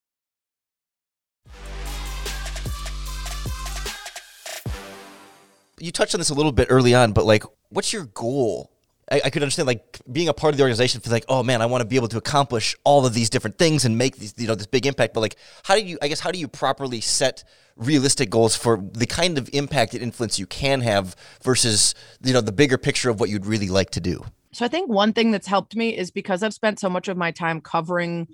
You 5.79 5.91
touched 5.91 6.15
on 6.15 6.21
this 6.21 6.31
a 6.31 6.35
little 6.35 6.53
bit 6.53 6.69
early 6.71 6.95
on, 6.95 7.13
but 7.13 7.25
like, 7.25 7.43
what's 7.71 7.93
your 7.93 8.05
goal 8.05 8.73
I, 9.13 9.21
I, 9.27 9.31
could 9.31 9.43
understand 9.43 9.67
like 9.67 10.01
being 10.11 10.29
a 10.29 10.33
part 10.33 10.55
of 10.55 10.59
the 10.59 10.63
organization 10.63 11.01
for 11.01 11.11
like, 11.11 11.27
oh 11.29 11.43
man, 11.43 11.61
I 11.61 11.67
want 11.67 11.83
to 11.83 11.87
be 11.87 11.97
able 11.97 12.09
to 12.09 12.17
accomplish 12.17 12.75
all 12.85 13.05
of 13.05 13.13
these 13.13 13.29
different 13.29 13.59
things 13.59 13.85
and 13.85 13.99
make 13.99 14.17
these, 14.17 14.35
you 14.39 14.47
know, 14.47 14.55
this 14.55 14.67
big 14.67 14.87
impact. 14.87 15.13
But 15.13 15.21
like, 15.21 15.37
how 15.65 15.75
do 15.75 15.83
you, 15.83 15.99
I 16.01 16.09
guess, 16.09 16.21
how 16.21 16.31
do 16.31 16.39
you 16.39 16.49
properly 16.49 17.01
set 17.01 17.45
realistic 17.77 18.31
goals 18.31 18.57
for 18.57 18.83
the 18.93 19.07
kind 19.07 19.37
of 19.37 19.51
impact 19.53 19.93
and 19.93 20.03
influence 20.03 20.39
you 20.39 20.47
can 20.47 20.81
have 20.81 21.15
versus, 21.43 21.95
you 22.23 22.33
know, 22.33 22.41
the 22.41 22.53
bigger 22.53 22.79
picture 22.79 23.11
of 23.11 23.21
what 23.21 23.29
you'd 23.29 23.47
really 23.47 23.69
like 23.69 23.91
to 23.91 24.01
do? 24.01 24.25
So 24.53 24.65
I 24.65 24.69
think 24.69 24.91
one 24.91 25.13
thing 25.13 25.31
that's 25.31 25.47
helped 25.47 25.77
me 25.77 25.97
is 25.97 26.11
because 26.11 26.43
I've 26.43 26.55
spent 26.55 26.79
so 26.79 26.91
much 26.91 27.09
of 27.09 27.17
my 27.17 27.31
time 27.31 27.61
covering 27.61 28.29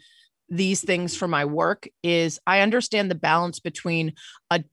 these 0.49 0.81
things 0.81 1.15
for 1.15 1.29
my 1.29 1.45
work 1.45 1.89
is 2.03 2.41
I 2.47 2.61
understand 2.61 3.11
the 3.11 3.15
balance 3.15 3.61
between 3.61 4.15
a 4.51 4.65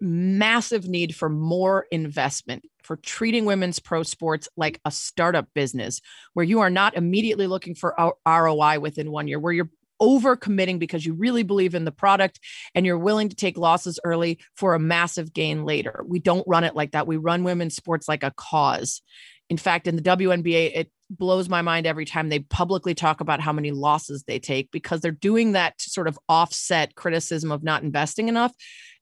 massive 0.00 0.88
need 0.88 1.14
for 1.14 1.28
more 1.28 1.86
investment 1.90 2.64
for 2.82 2.96
treating 2.96 3.44
women's 3.44 3.78
pro 3.78 4.02
sports 4.02 4.48
like 4.56 4.80
a 4.84 4.90
startup 4.90 5.46
business 5.54 6.00
where 6.34 6.44
you 6.44 6.60
are 6.60 6.70
not 6.70 6.96
immediately 6.96 7.46
looking 7.46 7.74
for 7.74 7.94
ROI 8.26 8.80
within 8.80 9.10
one 9.10 9.28
year, 9.28 9.38
where 9.38 9.52
you're 9.52 9.70
over 10.00 10.36
committing 10.36 10.78
because 10.78 11.04
you 11.04 11.12
really 11.12 11.42
believe 11.42 11.74
in 11.74 11.84
the 11.84 11.92
product 11.92 12.38
and 12.74 12.86
you're 12.86 12.98
willing 12.98 13.28
to 13.28 13.36
take 13.36 13.58
losses 13.58 13.98
early 14.04 14.38
for 14.54 14.74
a 14.74 14.78
massive 14.78 15.32
gain 15.32 15.64
later. 15.64 16.04
We 16.06 16.20
don't 16.20 16.46
run 16.46 16.64
it 16.64 16.76
like 16.76 16.92
that. 16.92 17.06
We 17.06 17.16
run 17.16 17.42
women's 17.44 17.74
sports 17.74 18.08
like 18.08 18.22
a 18.22 18.32
cause. 18.36 19.02
In 19.50 19.56
fact, 19.56 19.86
in 19.86 19.96
the 19.96 20.02
WNBA, 20.02 20.72
it 20.74 20.90
blows 21.10 21.48
my 21.48 21.62
mind 21.62 21.86
every 21.86 22.04
time 22.04 22.28
they 22.28 22.40
publicly 22.40 22.94
talk 22.94 23.20
about 23.20 23.40
how 23.40 23.52
many 23.52 23.70
losses 23.70 24.24
they 24.26 24.38
take 24.38 24.70
because 24.70 25.00
they're 25.00 25.10
doing 25.10 25.52
that 25.52 25.78
to 25.78 25.90
sort 25.90 26.08
of 26.08 26.18
offset 26.28 26.94
criticism 26.94 27.50
of 27.50 27.62
not 27.62 27.82
investing 27.82 28.28
enough. 28.28 28.52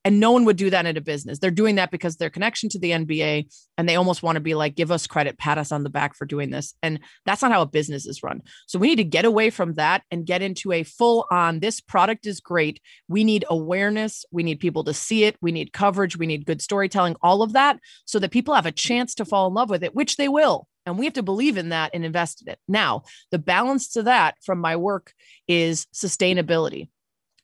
And 0.05 0.21
no 0.21 0.31
one 0.31 0.45
would 0.45 0.57
do 0.57 0.71
that 0.71 0.87
in 0.87 0.97
a 0.97 1.01
business. 1.01 1.41
They're 1.41 1.51
doing 1.51 1.75
that 1.77 1.91
because 1.91 2.17
their 2.17 2.31
connection 2.31 2.69
to 2.69 2.79
the 2.79 2.93
NBA 2.93 3.53
and 3.77 3.89
they 3.89 3.97
almost 3.97 4.23
want 4.23 4.37
to 4.37 4.41
be 4.41 4.55
like, 4.55 4.77
give 4.77 4.93
us 4.93 5.05
credit, 5.09 5.37
pat 5.37 5.59
us 5.59 5.73
on 5.73 5.83
the 5.83 5.91
back 5.91 6.15
for 6.15 6.27
doing 6.27 6.51
this. 6.51 6.75
And 6.81 7.01
that's 7.25 7.43
not 7.43 7.51
how 7.51 7.63
a 7.63 7.67
business 7.67 8.07
is 8.07 8.23
run. 8.23 8.43
So 8.69 8.79
we 8.79 8.87
need 8.87 8.97
to 8.97 9.05
get 9.05 9.25
away 9.25 9.51
from 9.51 9.75
that 9.75 10.05
and 10.13 10.25
get 10.25 10.43
into 10.43 10.71
a 10.71 10.85
full 10.85 11.27
on 11.33 11.59
this 11.59 11.81
product 11.81 12.25
is 12.25 12.39
great. 12.39 12.81
We 13.09 13.25
need 13.25 13.45
awareness. 13.51 14.25
We 14.31 14.45
need 14.45 14.61
people 14.61 14.85
to 14.85 14.95
see 14.95 15.25
it. 15.25 15.37
We 15.41 15.51
need 15.51 15.73
coverage. 15.73 16.17
We 16.17 16.27
need 16.27 16.47
good 16.47 16.63
storytelling, 16.63 17.17
all 17.21 17.43
of 17.43 17.55
that, 17.55 17.81
so 18.05 18.21
that 18.21 18.31
people 18.31 18.55
have 18.55 18.67
a 18.67 18.71
chance 18.71 19.13
to 19.17 19.25
fall 19.25 19.49
in 19.49 19.55
love 19.55 19.71
with 19.71 19.83
it, 19.83 19.97
which 19.97 20.19
they 20.19 20.29
will. 20.29 20.69
And 20.87 20.99
we 20.99 21.05
have 21.05 21.15
to 21.15 21.23
believe 21.23 21.59
in 21.59 21.71
that 21.71 21.91
and 21.93 22.05
invest 22.05 22.43
in 22.43 22.53
it. 22.53 22.59
Now, 22.69 23.03
the 23.31 23.39
balance 23.39 23.89
to 23.91 24.05
that 24.05 24.37
from 24.43 24.61
my 24.61 24.77
work 24.77 25.13
is 25.49 25.87
sustainability 25.93 26.89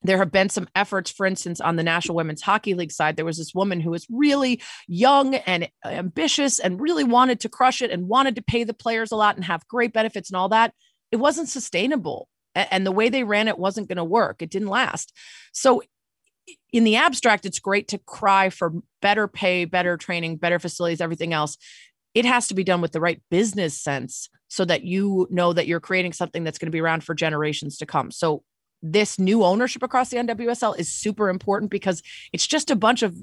there 0.04 0.18
have 0.18 0.32
been 0.32 0.48
some 0.48 0.68
efforts, 0.74 1.10
for 1.10 1.26
instance, 1.26 1.60
on 1.60 1.76
the 1.76 1.82
National 1.82 2.16
Women's 2.16 2.42
Hockey 2.42 2.74
League 2.74 2.92
side. 2.92 3.16
There 3.16 3.24
was 3.24 3.38
this 3.38 3.54
woman 3.54 3.80
who 3.80 3.90
was 3.90 4.06
really 4.10 4.60
young 4.88 5.34
and 5.34 5.68
ambitious 5.84 6.58
and 6.58 6.80
really 6.80 7.04
wanted 7.04 7.40
to 7.40 7.48
crush 7.48 7.82
it 7.82 7.90
and 7.90 8.08
wanted 8.08 8.36
to 8.36 8.42
pay 8.42 8.64
the 8.64 8.74
players 8.74 9.12
a 9.12 9.16
lot 9.16 9.36
and 9.36 9.44
have 9.44 9.66
great 9.68 9.92
benefits 9.92 10.30
and 10.30 10.36
all 10.36 10.48
that. 10.48 10.74
It 11.10 11.16
wasn't 11.16 11.48
sustainable. 11.48 12.28
And 12.54 12.84
the 12.86 12.92
way 12.92 13.08
they 13.08 13.24
ran 13.24 13.48
it 13.48 13.58
wasn't 13.58 13.88
going 13.88 13.96
to 13.96 14.04
work. 14.04 14.42
It 14.42 14.50
didn't 14.50 14.68
last. 14.68 15.16
So, 15.52 15.82
in 16.72 16.82
the 16.84 16.96
abstract, 16.96 17.46
it's 17.46 17.60
great 17.60 17.88
to 17.88 17.98
cry 17.98 18.50
for 18.50 18.72
better 19.00 19.28
pay, 19.28 19.64
better 19.64 19.96
training, 19.96 20.36
better 20.36 20.58
facilities, 20.58 21.00
everything 21.00 21.32
else. 21.32 21.56
It 22.14 22.24
has 22.24 22.48
to 22.48 22.54
be 22.54 22.64
done 22.64 22.80
with 22.80 22.92
the 22.92 23.00
right 23.00 23.20
business 23.30 23.78
sense 23.78 24.28
so 24.48 24.64
that 24.66 24.84
you 24.84 25.26
know 25.30 25.52
that 25.52 25.66
you're 25.66 25.80
creating 25.80 26.12
something 26.12 26.44
that's 26.44 26.58
going 26.58 26.66
to 26.66 26.72
be 26.72 26.80
around 26.80 27.04
for 27.04 27.14
generations 27.14 27.78
to 27.78 27.86
come. 27.86 28.10
So, 28.10 28.42
this 28.84 29.16
new 29.16 29.44
ownership 29.44 29.82
across 29.84 30.10
the 30.10 30.16
NWSL 30.16 30.76
is 30.76 30.90
super 30.90 31.28
important 31.28 31.70
because 31.70 32.02
it's 32.32 32.46
just 32.48 32.68
a 32.68 32.74
bunch 32.74 33.02
of 33.02 33.16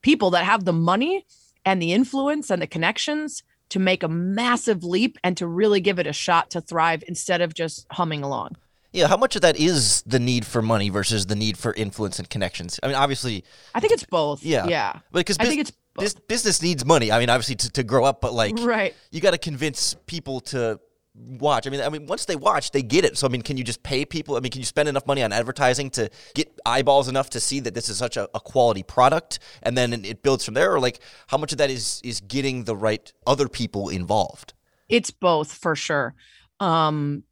people 0.00 0.30
that 0.30 0.44
have 0.44 0.64
the 0.64 0.72
money 0.72 1.26
and 1.64 1.82
the 1.82 1.92
influence 1.92 2.50
and 2.50 2.62
the 2.62 2.68
connections 2.68 3.42
to 3.70 3.80
make 3.80 4.02
a 4.02 4.08
massive 4.08 4.84
leap 4.84 5.18
and 5.24 5.36
to 5.38 5.46
really 5.46 5.80
give 5.80 5.98
it 5.98 6.06
a 6.06 6.12
shot 6.12 6.50
to 6.50 6.60
thrive 6.60 7.02
instead 7.08 7.40
of 7.40 7.52
just 7.52 7.86
humming 7.90 8.22
along. 8.22 8.54
Yeah, 8.92 9.08
how 9.08 9.16
much 9.16 9.34
of 9.34 9.42
that 9.42 9.56
is 9.56 10.02
the 10.02 10.18
need 10.18 10.44
for 10.44 10.60
money 10.60 10.90
versus 10.90 11.26
the 11.26 11.34
need 11.34 11.56
for 11.56 11.72
influence 11.72 12.18
and 12.18 12.28
connections? 12.28 12.78
I 12.82 12.88
mean, 12.88 12.96
obviously, 12.96 13.42
I 13.74 13.80
think 13.80 13.94
it's 13.94 14.04
both. 14.04 14.44
Yeah, 14.44 14.66
yeah. 14.66 14.98
Because 15.12 15.38
I 15.40 15.46
think 15.46 15.62
it's 15.62 15.72
this 15.98 16.14
business 16.14 16.62
needs 16.62 16.84
money. 16.84 17.12
I 17.12 17.18
mean, 17.18 17.30
obviously 17.30 17.56
to, 17.56 17.70
to 17.72 17.82
grow 17.82 18.04
up, 18.04 18.20
but 18.20 18.32
like, 18.32 18.54
right, 18.60 18.94
you 19.10 19.20
got 19.20 19.32
to 19.32 19.38
convince 19.38 19.94
people 20.06 20.40
to 20.40 20.80
watch. 21.14 21.66
I 21.66 21.70
mean, 21.70 21.80
I 21.80 21.88
mean, 21.88 22.06
once 22.06 22.24
they 22.24 22.36
watch, 22.36 22.70
they 22.70 22.82
get 22.82 23.04
it. 23.04 23.18
So 23.18 23.26
I 23.26 23.30
mean, 23.30 23.42
can 23.42 23.56
you 23.56 23.64
just 23.64 23.82
pay 23.82 24.04
people? 24.04 24.36
I 24.36 24.40
mean, 24.40 24.50
can 24.50 24.60
you 24.60 24.66
spend 24.66 24.88
enough 24.88 25.06
money 25.06 25.22
on 25.22 25.32
advertising 25.32 25.90
to 25.90 26.10
get 26.34 26.60
eyeballs 26.64 27.08
enough 27.08 27.30
to 27.30 27.40
see 27.40 27.60
that 27.60 27.74
this 27.74 27.88
is 27.88 27.98
such 27.98 28.16
a, 28.16 28.28
a 28.34 28.40
quality 28.40 28.82
product, 28.82 29.38
and 29.62 29.76
then 29.76 30.04
it 30.04 30.22
builds 30.22 30.44
from 30.44 30.54
there? 30.54 30.72
Or 30.74 30.80
like, 30.80 31.00
how 31.28 31.36
much 31.36 31.52
of 31.52 31.58
that 31.58 31.70
is 31.70 32.00
is 32.04 32.20
getting 32.20 32.64
the 32.64 32.76
right 32.76 33.12
other 33.26 33.48
people 33.48 33.88
involved? 33.88 34.54
It's 34.88 35.10
both 35.10 35.52
for 35.52 35.74
sure. 35.74 36.14
Um, 36.60 37.24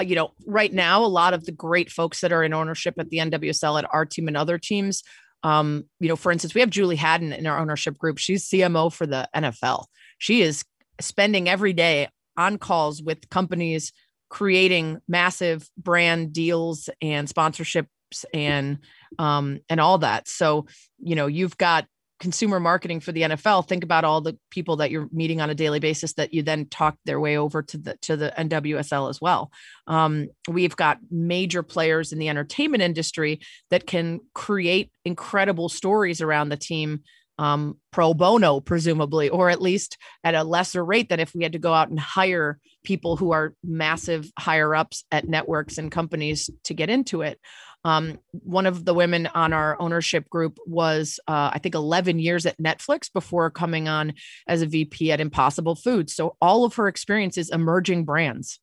you 0.00 0.14
know, 0.14 0.32
right 0.46 0.72
now, 0.72 1.04
a 1.04 1.06
lot 1.06 1.32
of 1.32 1.44
the 1.44 1.52
great 1.52 1.90
folks 1.90 2.20
that 2.20 2.32
are 2.32 2.42
in 2.42 2.52
ownership 2.52 2.94
at 2.98 3.08
the 3.08 3.18
NWSL 3.18 3.78
at 3.78 3.88
our 3.94 4.04
team 4.04 4.28
and 4.28 4.36
other 4.36 4.58
teams. 4.58 5.02
Um, 5.44 5.84
you 6.00 6.08
know, 6.08 6.16
for 6.16 6.32
instance, 6.32 6.54
we 6.54 6.62
have 6.62 6.70
Julie 6.70 6.96
Haddon 6.96 7.32
in 7.32 7.46
our 7.46 7.58
ownership 7.58 7.96
group. 7.98 8.18
She's 8.18 8.48
CMO 8.48 8.92
for 8.92 9.06
the 9.06 9.28
NFL. 9.36 9.84
She 10.18 10.42
is 10.42 10.64
spending 11.00 11.48
every 11.48 11.74
day 11.74 12.08
on 12.36 12.58
calls 12.58 13.02
with 13.02 13.28
companies 13.30 13.92
creating 14.30 14.98
massive 15.06 15.68
brand 15.76 16.32
deals 16.32 16.88
and 17.00 17.28
sponsorships 17.28 17.86
and 18.32 18.78
um, 19.18 19.60
and 19.68 19.80
all 19.80 19.98
that. 19.98 20.26
So 20.26 20.66
you 20.98 21.14
know 21.14 21.26
you've 21.26 21.58
got 21.58 21.86
consumer 22.24 22.58
marketing 22.58 23.00
for 23.00 23.12
the 23.12 23.20
NFL. 23.20 23.68
Think 23.68 23.84
about 23.84 24.02
all 24.02 24.22
the 24.22 24.38
people 24.48 24.76
that 24.76 24.90
you're 24.90 25.10
meeting 25.12 25.42
on 25.42 25.50
a 25.50 25.54
daily 25.54 25.78
basis 25.78 26.14
that 26.14 26.32
you 26.32 26.42
then 26.42 26.64
talk 26.64 26.96
their 27.04 27.20
way 27.20 27.36
over 27.36 27.62
to 27.62 27.76
the 27.76 27.98
to 27.98 28.16
the 28.16 28.32
NWSL 28.38 29.10
as 29.10 29.20
well. 29.20 29.52
Um, 29.86 30.28
we've 30.48 30.74
got 30.74 31.00
major 31.10 31.62
players 31.62 32.12
in 32.12 32.18
the 32.18 32.30
entertainment 32.30 32.82
industry 32.82 33.40
that 33.68 33.86
can 33.86 34.20
create 34.32 34.90
incredible 35.04 35.68
stories 35.68 36.22
around 36.22 36.48
the 36.48 36.56
team 36.56 37.02
um, 37.38 37.78
pro 37.90 38.14
bono, 38.14 38.60
presumably, 38.60 39.28
or 39.28 39.50
at 39.50 39.62
least 39.62 39.98
at 40.22 40.34
a 40.34 40.44
lesser 40.44 40.84
rate 40.84 41.08
than 41.08 41.20
if 41.20 41.34
we 41.34 41.42
had 41.42 41.52
to 41.52 41.58
go 41.58 41.72
out 41.72 41.88
and 41.88 41.98
hire 41.98 42.58
people 42.84 43.16
who 43.16 43.32
are 43.32 43.54
massive 43.62 44.30
higher 44.38 44.74
ups 44.74 45.04
at 45.10 45.28
networks 45.28 45.78
and 45.78 45.90
companies 45.90 46.50
to 46.64 46.74
get 46.74 46.90
into 46.90 47.22
it. 47.22 47.40
Um, 47.84 48.18
one 48.30 48.64
of 48.64 48.84
the 48.84 48.94
women 48.94 49.26
on 49.34 49.52
our 49.52 49.76
ownership 49.78 50.28
group 50.30 50.58
was, 50.66 51.20
uh, 51.28 51.50
I 51.52 51.58
think, 51.58 51.74
11 51.74 52.18
years 52.18 52.46
at 52.46 52.58
Netflix 52.58 53.12
before 53.12 53.50
coming 53.50 53.88
on 53.88 54.14
as 54.48 54.62
a 54.62 54.66
VP 54.66 55.12
at 55.12 55.20
Impossible 55.20 55.74
Foods. 55.74 56.14
So 56.14 56.36
all 56.40 56.64
of 56.64 56.76
her 56.76 56.88
experience 56.88 57.36
is 57.36 57.50
emerging 57.50 58.04
brands 58.04 58.58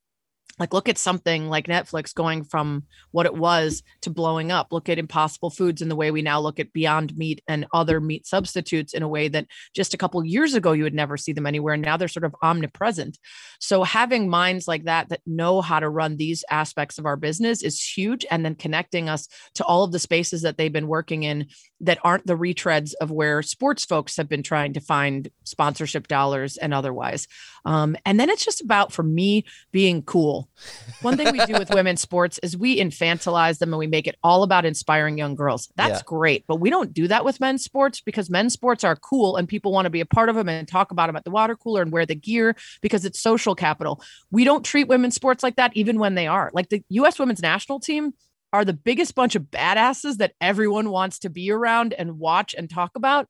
like 0.60 0.74
look 0.74 0.90
at 0.90 0.98
something 0.98 1.50
like 1.50 1.68
netflix 1.68 2.14
going 2.14 2.44
from 2.44 2.84
what 3.12 3.26
it 3.26 3.36
was 3.36 3.84
to 4.02 4.10
blowing 4.10 4.52
up. 4.52 4.72
Look 4.72 4.90
at 4.90 5.00
impossible 5.00 5.50
foods 5.50 5.82
and 5.82 5.90
the 5.90 5.96
way 5.96 6.12
we 6.12 6.22
now 6.22 6.40
look 6.40 6.60
at 6.60 6.74
beyond 6.74 7.18
meat 7.18 7.42
and 7.48 7.66
other 7.74 8.00
meat 8.00 8.26
substitutes 8.26 8.94
in 8.94 9.04
a 9.04 9.08
way 9.08 9.28
that 9.28 9.48
just 9.74 9.94
a 9.94 9.98
couple 9.98 10.24
years 10.26 10.54
ago 10.54 10.72
you 10.72 10.84
would 10.84 10.94
never 10.94 11.18
see 11.18 11.34
them 11.34 11.46
anywhere. 11.46 11.74
And 11.74 11.84
now 11.84 11.98
they're 11.98 12.08
sort 12.08 12.26
of 12.26 12.36
omnipresent. 12.42 13.18
So 13.60 13.84
having 13.84 14.30
minds 14.30 14.68
like 14.68 14.86
that 14.86 15.10
that 15.10 15.22
know 15.26 15.62
how 15.62 15.80
to 15.80 15.90
run 15.90 16.18
these 16.18 16.44
aspects 16.50 16.98
of 16.98 17.06
our 17.06 17.18
business 17.18 17.62
is 17.62 17.82
huge 17.82 18.26
and 18.32 18.46
then 18.46 18.56
connecting 18.56 19.10
us 19.10 19.28
to 19.56 19.66
all 19.66 19.84
of 19.84 19.92
the 19.92 20.00
spaces 20.00 20.42
that 20.42 20.58
they've 20.58 20.72
been 20.72 20.88
working 20.88 21.24
in 21.24 21.48
that 21.80 22.00
aren't 22.04 22.28
the 22.28 22.38
retreads 22.38 22.94
of 23.02 23.12
where 23.12 23.42
sports 23.42 23.86
folks 23.86 24.18
have 24.18 24.30
been 24.30 24.44
trying 24.44 24.74
to 24.74 24.82
find 24.82 25.30
sponsorship 25.44 26.08
dollars 26.08 26.58
and 26.58 26.74
otherwise. 26.74 27.28
Um, 27.66 27.96
and 28.06 28.20
then 28.20 28.30
it's 28.30 28.46
just 28.46 28.62
about 28.62 28.92
for 28.92 29.04
me 29.04 29.46
being 29.72 30.02
cool 30.02 30.41
one 31.02 31.18
thing 31.18 31.32
we 31.32 31.46
do 31.46 31.54
with 31.54 31.70
women's 31.70 32.02
sports 32.02 32.40
is 32.44 32.58
we 32.58 32.80
infantilize 32.80 33.60
them 33.60 33.74
and 33.74 33.80
we 33.80 33.88
make 33.88 34.08
it 34.08 34.18
all 34.24 34.44
about 34.44 34.66
inspiring 34.66 35.18
young 35.18 35.36
girls. 35.36 35.72
That's 35.76 36.00
yeah. 36.00 36.06
great. 36.06 36.46
But 36.48 36.58
we 36.58 36.70
don't 36.70 36.94
do 36.94 37.08
that 37.08 37.26
with 37.26 37.40
men's 37.40 37.64
sports 37.64 38.02
because 38.02 38.30
men's 38.30 38.54
sports 38.54 38.84
are 38.84 38.96
cool 38.96 39.38
and 39.38 39.48
people 39.48 39.72
want 39.72 39.86
to 39.86 39.90
be 39.90 40.02
a 40.02 40.06
part 40.06 40.30
of 40.30 40.36
them 40.36 40.50
and 40.50 40.68
talk 40.68 40.92
about 40.92 41.08
them 41.08 41.16
at 41.16 41.24
the 41.24 41.32
water 41.32 41.56
cooler 41.56 41.82
and 41.82 41.92
wear 41.92 42.06
the 42.06 42.16
gear 42.16 42.56
because 42.82 43.06
it's 43.06 43.20
social 43.20 43.56
capital. 43.56 44.02
We 44.32 44.44
don't 44.44 44.64
treat 44.64 44.88
women's 44.88 45.16
sports 45.16 45.44
like 45.44 45.56
that, 45.56 45.76
even 45.76 46.00
when 46.00 46.16
they 46.16 46.28
are. 46.28 46.52
Like 46.54 46.70
the 46.70 46.84
US 46.90 47.20
women's 47.20 47.42
national 47.42 47.80
team 47.80 48.14
are 48.54 48.66
the 48.66 48.74
biggest 48.74 49.16
bunch 49.16 49.36
of 49.36 49.44
badasses 49.44 50.18
that 50.18 50.34
everyone 50.42 50.90
wants 50.90 51.20
to 51.20 51.30
be 51.30 51.52
around 51.52 51.94
and 51.94 52.20
watch 52.20 52.54
and 52.58 52.70
talk 52.70 52.92
about. 52.96 53.28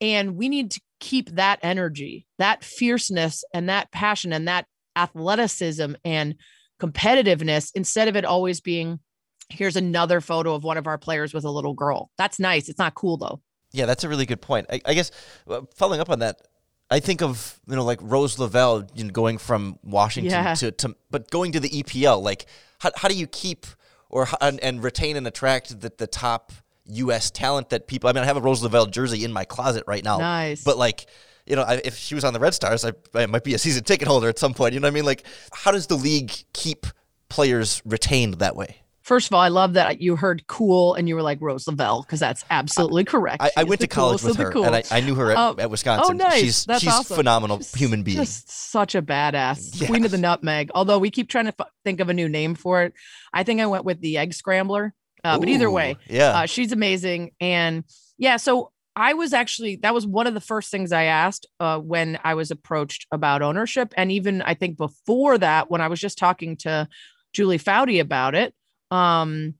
And 0.00 0.36
we 0.36 0.48
need 0.48 0.72
to 0.72 0.80
keep 1.00 1.30
that 1.30 1.58
energy, 1.62 2.26
that 2.38 2.64
fierceness, 2.64 3.44
and 3.52 3.68
that 3.68 3.90
passion 3.92 4.32
and 4.32 4.48
that 4.48 4.66
athleticism 4.96 5.94
and 6.04 6.34
competitiveness 6.80 7.70
instead 7.74 8.08
of 8.08 8.16
it 8.16 8.24
always 8.24 8.60
being 8.60 8.98
here's 9.48 9.76
another 9.76 10.20
photo 10.20 10.54
of 10.54 10.64
one 10.64 10.76
of 10.76 10.86
our 10.86 10.98
players 10.98 11.34
with 11.34 11.44
a 11.44 11.50
little 11.50 11.74
girl. 11.74 12.10
That's 12.18 12.38
nice. 12.38 12.68
It's 12.68 12.78
not 12.78 12.94
cool 12.94 13.16
though. 13.16 13.40
Yeah, 13.72 13.86
that's 13.86 14.04
a 14.04 14.08
really 14.08 14.26
good 14.26 14.40
point. 14.40 14.66
I, 14.70 14.80
I 14.84 14.94
guess 14.94 15.10
uh, 15.48 15.62
following 15.76 16.00
up 16.00 16.10
on 16.10 16.18
that, 16.20 16.42
I 16.90 17.00
think 17.00 17.22
of 17.22 17.58
you 17.66 17.76
know 17.76 17.84
like 17.84 17.98
Rose 18.02 18.38
Lavelle 18.38 18.86
you 18.94 19.04
know, 19.04 19.10
going 19.10 19.38
from 19.38 19.78
Washington 19.82 20.30
yeah. 20.30 20.54
to, 20.54 20.72
to 20.72 20.96
but 21.10 21.30
going 21.30 21.52
to 21.52 21.60
the 21.60 21.70
EPL. 21.70 22.22
Like, 22.22 22.46
how, 22.80 22.90
how 22.96 23.08
do 23.08 23.14
you 23.14 23.26
keep 23.26 23.66
or 24.10 24.28
and, 24.40 24.60
and 24.60 24.82
retain 24.82 25.16
and 25.16 25.26
attract 25.26 25.80
the, 25.80 25.92
the 25.96 26.06
top 26.06 26.52
U.S. 26.86 27.30
talent 27.30 27.70
that 27.70 27.86
people? 27.86 28.10
I 28.10 28.12
mean, 28.12 28.22
I 28.22 28.26
have 28.26 28.36
a 28.36 28.42
Rose 28.42 28.62
Lavelle 28.62 28.86
jersey 28.86 29.24
in 29.24 29.32
my 29.32 29.44
closet 29.44 29.84
right 29.86 30.04
now. 30.04 30.18
Nice, 30.18 30.62
but 30.64 30.76
like 30.76 31.06
you 31.46 31.56
know, 31.56 31.62
I, 31.62 31.80
if 31.84 31.96
she 31.96 32.14
was 32.14 32.24
on 32.24 32.32
the 32.32 32.40
Red 32.40 32.54
Stars, 32.54 32.84
I, 32.84 32.92
I 33.14 33.26
might 33.26 33.44
be 33.44 33.54
a 33.54 33.58
season 33.58 33.84
ticket 33.84 34.08
holder 34.08 34.28
at 34.28 34.38
some 34.38 34.54
point. 34.54 34.74
You 34.74 34.80
know 34.80 34.86
what 34.86 34.92
I 34.92 34.94
mean? 34.94 35.04
Like, 35.04 35.24
how 35.52 35.70
does 35.72 35.86
the 35.88 35.96
league 35.96 36.32
keep 36.52 36.86
players 37.28 37.82
retained 37.84 38.34
that 38.34 38.56
way? 38.56 38.76
First 39.02 39.26
of 39.26 39.32
all, 39.34 39.40
I 39.40 39.48
love 39.48 39.72
that 39.72 40.00
you 40.00 40.14
heard 40.14 40.46
cool 40.46 40.94
and 40.94 41.08
you 41.08 41.16
were 41.16 41.22
like 41.22 41.38
Rose 41.40 41.66
Lavelle 41.66 42.02
because 42.02 42.20
that's 42.20 42.44
absolutely 42.50 43.04
correct. 43.04 43.42
I, 43.42 43.50
I 43.56 43.64
went 43.64 43.80
to 43.80 43.88
college 43.88 44.22
with 44.22 44.36
her 44.36 44.52
cool. 44.52 44.64
and 44.64 44.76
I, 44.76 44.84
I, 44.92 45.00
knew 45.00 45.16
her 45.16 45.32
at, 45.32 45.36
Um, 45.36 45.58
at 45.58 45.70
Wisconsin. 45.70 46.20
oh, 46.20 46.24
nice. 46.24 46.40
She's 46.40 46.64
That's 46.66 46.82
she's 46.82 46.92
awesome. 46.92 47.16
phenomenal 47.16 47.56
Just- 47.58 47.76
human 47.76 48.04
being. 48.04 48.18
Just 48.18 48.48
such 48.48 48.94
a 48.94 49.02
badass 49.02 49.84
queen 49.88 50.04
of 50.04 50.12
the 50.12 50.18
nutmeg. 50.18 50.70
Although 50.72 51.00
we 51.00 51.10
keep 51.10 51.28
trying 51.28 51.46
to 51.46 51.54
f- 51.58 51.66
think 51.84 51.98
of 51.98 52.10
a 52.10 52.14
new 52.14 52.28
name 52.28 52.54
for 52.54 52.82
it, 52.84 52.94
I 53.32 53.42
think 53.42 53.60
I 53.60 53.66
went 53.66 53.84
with 53.84 54.00
the 54.00 54.18
egg 54.18 54.34
scrambler. 54.34 54.94
Uh, 55.24 55.38
but 55.38 55.48
either 55.48 55.70
way, 55.70 55.96
yeah. 56.08 56.38
uh, 56.40 56.46
she's 56.46 56.72
amazing. 56.72 57.30
And 57.40 57.84
yeah, 58.18 58.36
so 58.36 58.71
I 58.94 59.14
was 59.14 59.32
actually 59.32 59.76
that 59.76 59.94
was 59.94 60.06
one 60.06 60.26
of 60.26 60.34
the 60.34 60.40
first 60.40 60.70
things 60.70 60.92
I 60.92 61.04
asked 61.04 61.46
uh, 61.60 61.78
when 61.78 62.18
I 62.24 62.34
was 62.34 62.50
approached 62.50 63.06
about 63.10 63.42
ownership, 63.42 63.94
and 63.96 64.12
even 64.12 64.42
I 64.42 64.54
think 64.54 64.76
before 64.76 65.38
that, 65.38 65.70
when 65.70 65.80
I 65.80 65.88
was 65.88 66.00
just 66.00 66.18
talking 66.18 66.56
to 66.58 66.88
Julie 67.32 67.58
Foudy 67.58 68.00
about 68.00 68.34
it. 68.34 68.54
Um, 68.90 69.54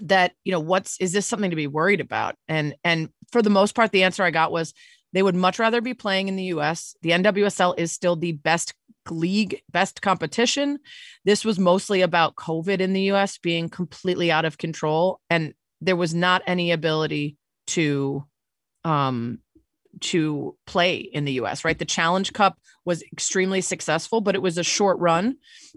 that 0.00 0.32
you 0.42 0.52
know 0.52 0.60
what's 0.60 0.98
is 1.00 1.12
this 1.12 1.26
something 1.26 1.50
to 1.50 1.56
be 1.56 1.66
worried 1.66 2.00
about? 2.00 2.36
And 2.48 2.74
and 2.82 3.10
for 3.30 3.42
the 3.42 3.50
most 3.50 3.74
part 3.74 3.92
the 3.92 4.04
answer 4.04 4.22
i 4.22 4.30
got 4.30 4.52
was 4.52 4.72
they 5.12 5.22
would 5.22 5.34
much 5.34 5.58
rather 5.58 5.80
be 5.80 5.94
playing 5.94 6.28
in 6.28 6.36
the 6.36 6.44
us 6.44 6.94
the 7.02 7.10
nwsl 7.10 7.78
is 7.78 7.92
still 7.92 8.16
the 8.16 8.32
best 8.32 8.74
league 9.10 9.60
best 9.70 10.00
competition. 10.00 10.78
This 11.24 11.44
was 11.44 11.58
mostly 11.58 12.02
about 12.02 12.36
covid 12.36 12.80
in 12.80 12.92
the 12.92 13.10
us 13.10 13.38
being 13.38 13.68
completely 13.68 14.30
out 14.30 14.44
of 14.44 14.58
control 14.58 15.20
and 15.28 15.54
there 15.80 15.96
was 15.96 16.14
not 16.14 16.42
any 16.46 16.70
ability 16.70 17.36
to 17.68 18.24
um 18.84 19.38
to 20.00 20.56
play 20.66 20.96
in 20.96 21.24
the 21.24 21.32
US, 21.32 21.64
right? 21.64 21.78
The 21.78 21.84
Challenge 21.84 22.32
Cup 22.32 22.58
was 22.84 23.02
extremely 23.12 23.60
successful, 23.60 24.20
but 24.20 24.34
it 24.34 24.42
was 24.42 24.58
a 24.58 24.64
short 24.64 24.98
run. 24.98 25.36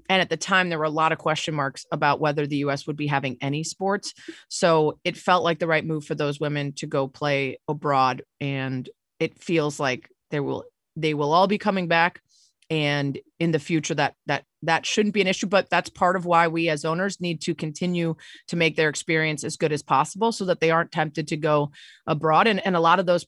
And 0.09 0.21
at 0.21 0.29
the 0.29 0.37
time, 0.37 0.69
there 0.69 0.79
were 0.79 0.85
a 0.85 0.89
lot 0.89 1.11
of 1.11 1.17
question 1.17 1.53
marks 1.53 1.85
about 1.91 2.19
whether 2.19 2.47
the 2.47 2.57
US 2.57 2.87
would 2.87 2.95
be 2.95 3.07
having 3.07 3.37
any 3.41 3.63
sports. 3.63 4.13
So 4.47 4.99
it 5.03 5.17
felt 5.17 5.43
like 5.43 5.59
the 5.59 5.67
right 5.67 5.85
move 5.85 6.05
for 6.05 6.15
those 6.15 6.39
women 6.39 6.73
to 6.73 6.87
go 6.87 7.07
play 7.07 7.59
abroad. 7.67 8.23
And 8.39 8.89
it 9.19 9.37
feels 9.37 9.79
like 9.79 10.09
there 10.31 10.43
will 10.43 10.63
they 10.95 11.13
will 11.13 11.33
all 11.33 11.47
be 11.47 11.57
coming 11.57 11.87
back. 11.87 12.21
And 12.69 13.19
in 13.39 13.51
the 13.51 13.60
future, 13.60 13.93
that 13.95 14.15
that 14.25 14.43
that 14.63 14.86
shouldn't 14.86 15.13
be 15.13 15.21
an 15.21 15.28
issue. 15.28 15.47
But 15.47 15.69
that's 15.69 15.89
part 15.89 16.15
of 16.15 16.25
why 16.25 16.47
we 16.47 16.69
as 16.69 16.84
owners 16.84 17.21
need 17.21 17.41
to 17.41 17.54
continue 17.54 18.15
to 18.47 18.56
make 18.56 18.75
their 18.75 18.89
experience 18.89 19.43
as 19.43 19.58
good 19.58 19.71
as 19.71 19.84
possible 19.84 20.32
so 20.32 20.45
that 20.45 20.60
they 20.60 20.71
aren't 20.71 20.91
tempted 20.91 21.28
to 21.28 21.38
go 21.38 21.71
abroad. 22.08 22.47
And, 22.47 22.65
and 22.65 22.75
a 22.75 22.80
lot 22.80 22.99
of 22.99 23.06
those 23.06 23.25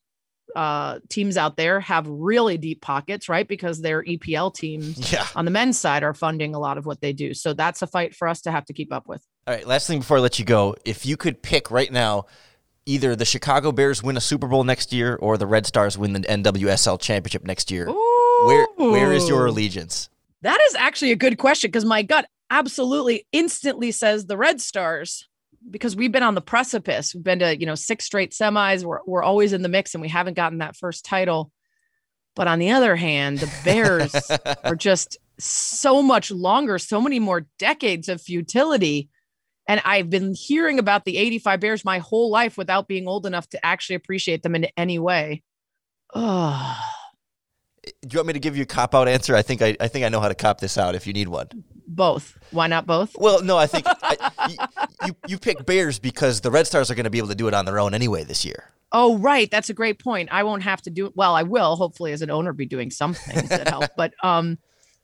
uh, 0.56 1.00
teams 1.10 1.38
out 1.38 1.58
there 1.58 1.80
have 1.80 2.08
really 2.08 2.58
deep 2.58 2.82
pockets, 2.82 3.30
right? 3.30 3.48
Because 3.48 3.82
their 3.82 4.04
EPL 4.04 4.54
teams 4.54 5.12
yeah. 5.14 5.28
on 5.36 5.46
the 5.46 5.52
men's 5.52 5.78
side 5.78 6.04
are 6.04 6.14
funding 6.14 6.56
a 6.56 6.60
lot 6.60 6.78
of 6.78 6.86
what 6.86 7.02
they 7.02 7.14
do. 7.14 7.34
So 7.34 7.54
that's 7.54 7.82
a 7.82 7.88
fight 7.88 8.16
for 8.16 8.28
us 8.28 8.42
to 8.42 8.52
have 8.52 8.66
to 8.66 8.74
keep 8.74 8.92
up 8.92 9.08
with. 9.08 9.24
All 9.46 9.54
right. 9.54 9.68
Last 9.68 9.88
thing 9.88 10.00
before 10.00 10.18
I 10.18 10.22
let 10.22 10.40
you 10.40 10.46
go, 10.46 10.76
if 10.86 11.06
you 11.06 11.18
could 11.18 11.42
pick 11.42 11.70
right 11.70 11.92
now, 11.92 12.26
either 12.86 13.16
the 13.16 13.26
Chicago 13.26 13.72
Bears 13.72 14.02
win 14.02 14.18
a 14.18 14.22
Super 14.22 14.48
Bowl 14.48 14.64
next 14.64 14.94
year 14.94 15.16
or 15.18 15.38
the 15.38 15.46
Red 15.46 15.66
Stars 15.66 15.98
win 15.98 16.14
the 16.14 16.22
NWSL 16.22 17.00
championship 17.00 17.44
next 17.44 17.70
year, 17.70 17.88
where 18.46 18.68
where 18.78 19.14
is 19.14 19.28
your 19.28 19.46
allegiance? 19.46 20.10
That 20.42 20.60
is 20.70 20.76
actually 20.76 21.12
a 21.12 21.16
good 21.16 21.38
question 21.38 21.70
because 21.70 21.86
my 21.86 22.04
gut 22.04 22.28
absolutely 22.50 23.26
instantly 23.32 23.92
says 23.92 24.26
the 24.26 24.38
Red 24.38 24.62
Stars 24.62 25.28
because 25.70 25.96
we've 25.96 26.12
been 26.12 26.24
on 26.24 26.36
the 26.36 26.42
precipice. 26.42 27.14
We've 27.14 27.24
been 27.24 27.40
to, 27.40 27.58
you 27.58 27.66
know, 27.66 27.76
six 27.76 28.06
straight 28.06 28.32
semis. 28.32 28.84
We're, 28.84 29.00
we're 29.06 29.24
always 29.24 29.54
in 29.54 29.62
the 29.62 29.70
mix 29.70 29.94
and 29.94 30.02
we 30.02 30.08
haven't 30.08 30.36
gotten 30.36 30.60
that 30.60 30.76
first 30.76 31.06
title. 31.06 31.52
But 32.36 32.48
on 32.48 32.60
the 32.60 32.72
other 32.72 32.96
hand, 32.96 33.40
the 33.40 33.52
Bears 33.66 34.16
are 34.64 34.76
just 34.76 35.18
so 35.40 36.02
much 36.02 36.32
longer, 36.32 36.78
so 36.78 37.02
many 37.02 37.20
more 37.20 37.48
decades 37.58 38.10
of 38.10 38.22
futility. 38.22 39.10
And 39.68 39.82
I've 39.84 40.10
been 40.10 40.34
hearing 40.34 40.80
about 40.80 41.04
the 41.04 41.18
85 41.18 41.60
Bears 41.60 41.86
my 41.86 42.00
whole 42.00 42.30
life 42.30 42.58
without 42.58 42.88
being 42.88 43.08
old 43.08 43.26
enough 43.26 43.50
to 43.50 43.66
actually 43.66 43.96
appreciate 43.96 44.44
them 44.44 44.56
in 44.56 44.68
any 44.78 45.00
way. 45.00 45.44
Oh, 46.14 46.80
Do 48.02 48.14
you 48.14 48.20
want 48.20 48.28
me 48.28 48.34
to 48.34 48.40
give 48.40 48.56
you 48.56 48.64
a 48.64 48.66
cop 48.68 48.94
out 48.96 49.08
answer? 49.08 49.36
I 49.36 49.42
think 49.42 49.62
I, 49.62 49.76
I 49.80 49.88
think 49.88 50.06
I 50.06 50.10
know 50.10 50.20
how 50.20 50.28
to 50.30 50.36
cop 50.36 50.60
this 50.60 50.78
out 50.78 50.96
if 50.96 51.06
you 51.08 51.14
need 51.14 51.28
one. 51.28 51.48
both. 51.88 52.38
Why 52.52 52.68
not 52.68 52.86
both? 52.86 53.16
Well, 53.18 53.42
no, 53.44 53.58
I 53.58 53.68
think 53.68 53.86
I, 54.04 54.32
you, 54.50 54.58
you 55.06 55.16
you 55.28 55.38
pick 55.40 55.66
Bears 55.66 56.00
because 56.00 56.42
the 56.42 56.52
Red 56.52 56.68
Stars 56.68 56.90
are 56.92 56.96
going 56.96 57.06
to 57.06 57.10
be 57.10 57.18
able 57.18 57.30
to 57.30 57.36
do 57.36 57.48
it 57.48 57.54
on 57.54 57.66
their 57.66 57.80
own 57.80 57.94
anyway 57.94 58.24
this 58.24 58.46
year. 58.46 58.72
Oh, 58.92 59.18
right. 59.18 59.52
That's 59.52 59.70
a 59.70 59.74
great 59.74 60.00
point. 60.00 60.30
I 60.32 60.44
won't 60.44 60.64
have 60.64 60.82
to 60.84 60.90
do 60.90 61.08
it. 61.08 61.14
Well, 61.16 61.36
I 61.36 61.44
will 61.44 61.76
hopefully 61.76 62.14
as 62.14 62.22
an 62.22 62.32
owner 62.32 62.54
be 62.54 62.66
doing 62.66 62.90
some 62.90 63.14
things 63.14 63.50
that 63.50 63.68
help. 63.68 63.90
But 63.98 64.14
um, 64.24 64.58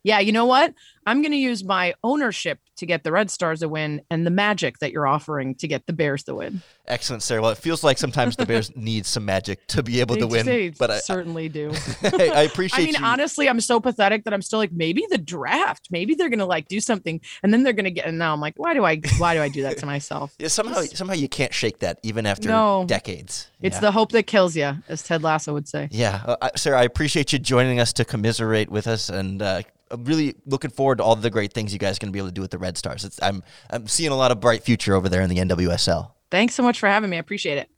yeah, 0.04 0.20
you 0.20 0.32
know 0.32 0.46
what? 0.46 0.74
I'm 1.06 1.22
going 1.22 1.34
to 1.34 1.38
use 1.38 1.64
my 1.66 1.94
ownership 2.02 2.60
to 2.78 2.86
get 2.86 3.04
the 3.04 3.12
Red 3.12 3.30
Stars 3.30 3.62
a 3.62 3.70
win 3.70 4.02
and 4.10 4.26
the 4.26 4.32
magic 4.32 4.80
that 4.80 4.92
you're 4.92 5.08
offering 5.08 5.56
to 5.56 5.68
get 5.68 5.86
the 5.86 5.94
Bears 5.94 6.24
the 6.24 6.36
win. 6.36 6.62
Excellent, 6.88 7.24
Sarah. 7.24 7.42
Well, 7.42 7.52
it 7.52 7.58
feels 7.58 7.84
like 7.84 7.98
sometimes 7.98 8.36
the 8.36 8.46
Bears 8.46 8.72
need 8.76 9.06
some 9.06 9.26
magic 9.26 9.66
to 9.68 9.84
be 9.84 10.00
able 10.00 10.16
to 10.18 10.28
win. 10.28 10.46
they 10.46 10.70
But 10.70 10.92
I, 10.92 11.00
certainly 11.00 11.50
do. 11.50 11.72
I, 12.04 12.30
I 12.30 12.42
appreciate 12.52 12.82
I 12.84 12.86
mean, 12.86 12.96
you. 12.96 13.06
honestly, 13.06 13.48
I'm 13.48 13.62
so 13.62 13.80
pathetic 13.80 14.24
that 14.26 14.34
I'm 14.34 14.42
still 14.42 14.60
like, 14.60 14.72
maybe 14.72 15.06
the 15.10 15.18
draft, 15.18 15.88
maybe 15.92 16.16
they're 16.16 16.30
gonna 16.30 16.46
like 16.46 16.68
do 16.68 16.80
something, 16.80 17.22
and 17.44 17.54
then 17.54 17.64
they're 17.64 17.74
gonna 17.74 17.92
get. 17.92 18.06
And 18.06 18.18
now 18.18 18.34
I'm 18.34 18.42
like, 18.42 18.56
why 18.58 18.74
do 18.74 18.84
I, 18.86 19.00
why 19.18 19.34
do 19.36 19.42
I 19.42 19.50
do 19.50 19.62
that 19.64 19.78
to 19.80 19.86
myself? 19.86 20.36
Yeah, 20.40 20.48
somehow, 20.48 20.82
somehow 20.82 21.14
you 21.14 21.30
can't 21.30 21.54
shake 21.54 21.80
that 21.80 22.00
even 22.04 22.26
after 22.26 22.50
No. 22.50 22.86
decades. 22.88 23.50
It's 23.62 23.78
yeah. 23.78 23.82
the 23.82 23.92
hope 23.92 24.12
that 24.12 24.24
kills 24.28 24.56
you, 24.56 24.74
as 24.90 25.04
Ted 25.04 25.24
Lasso 25.24 25.54
would 25.54 25.68
say. 25.68 25.88
Yeah, 25.92 26.22
uh, 26.26 26.36
I- 26.42 26.52
Sarah, 26.58 26.80
I 26.80 26.84
appreciate 26.84 27.32
you 27.32 27.40
joining 27.40 27.80
us 27.80 27.94
to 27.94 28.06
commiserate 28.06 28.70
with 28.70 28.88
us, 28.88 29.10
and 29.10 29.42
uh, 29.42 29.62
I'm 29.92 30.06
really 30.06 30.36
looking 30.46 30.72
forward 30.72 30.98
to 30.98 31.04
all 31.04 31.16
the 31.16 31.30
great 31.30 31.54
things 31.54 31.74
you 31.74 31.80
guys 31.80 31.98
are 31.98 32.00
going 32.00 32.12
to 32.12 32.14
be 32.14 32.20
able 32.20 32.30
to 32.30 32.34
do 32.34 32.42
with 32.42 32.52
the 32.52 32.58
Red 32.58 32.78
Stars. 32.78 33.04
It's, 33.04 33.22
I'm 33.22 33.44
I'm 33.70 33.88
seeing 33.88 34.12
a 34.12 34.16
lot 34.16 34.32
of 34.32 34.40
bright 34.40 34.64
future 34.64 34.96
over 34.96 35.10
there 35.10 35.22
in 35.22 35.30
the 35.30 35.38
NWSL. 35.38 36.12
Thanks 36.32 36.56
so 36.56 36.64
much 36.64 36.80
for 36.80 36.88
having 36.88 37.10
me. 37.10 37.18
I 37.18 37.20
appreciate 37.20 37.58
it. 37.58 37.70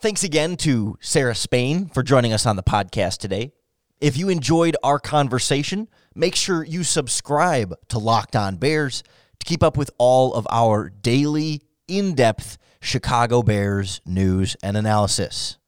Thanks 0.00 0.24
again 0.24 0.56
to 0.58 0.98
Sarah 1.00 1.34
Spain 1.34 1.86
for 1.86 2.02
joining 2.02 2.32
us 2.32 2.46
on 2.46 2.56
the 2.56 2.62
podcast 2.62 3.18
today. 3.18 3.52
If 4.00 4.16
you 4.16 4.28
enjoyed 4.28 4.76
our 4.82 4.98
conversation, 4.98 5.86
make 6.14 6.34
sure 6.34 6.64
you 6.64 6.82
subscribe 6.82 7.74
to 7.88 8.00
Locked 8.00 8.34
On 8.34 8.56
Bears 8.56 9.04
to 9.38 9.46
keep 9.46 9.62
up 9.62 9.76
with 9.76 9.92
all 9.98 10.34
of 10.34 10.46
our 10.50 10.88
daily, 10.88 11.62
in 11.86 12.14
depth 12.14 12.58
Chicago 12.80 13.42
Bears 13.42 14.00
news 14.04 14.56
and 14.62 14.76
analysis. 14.76 15.58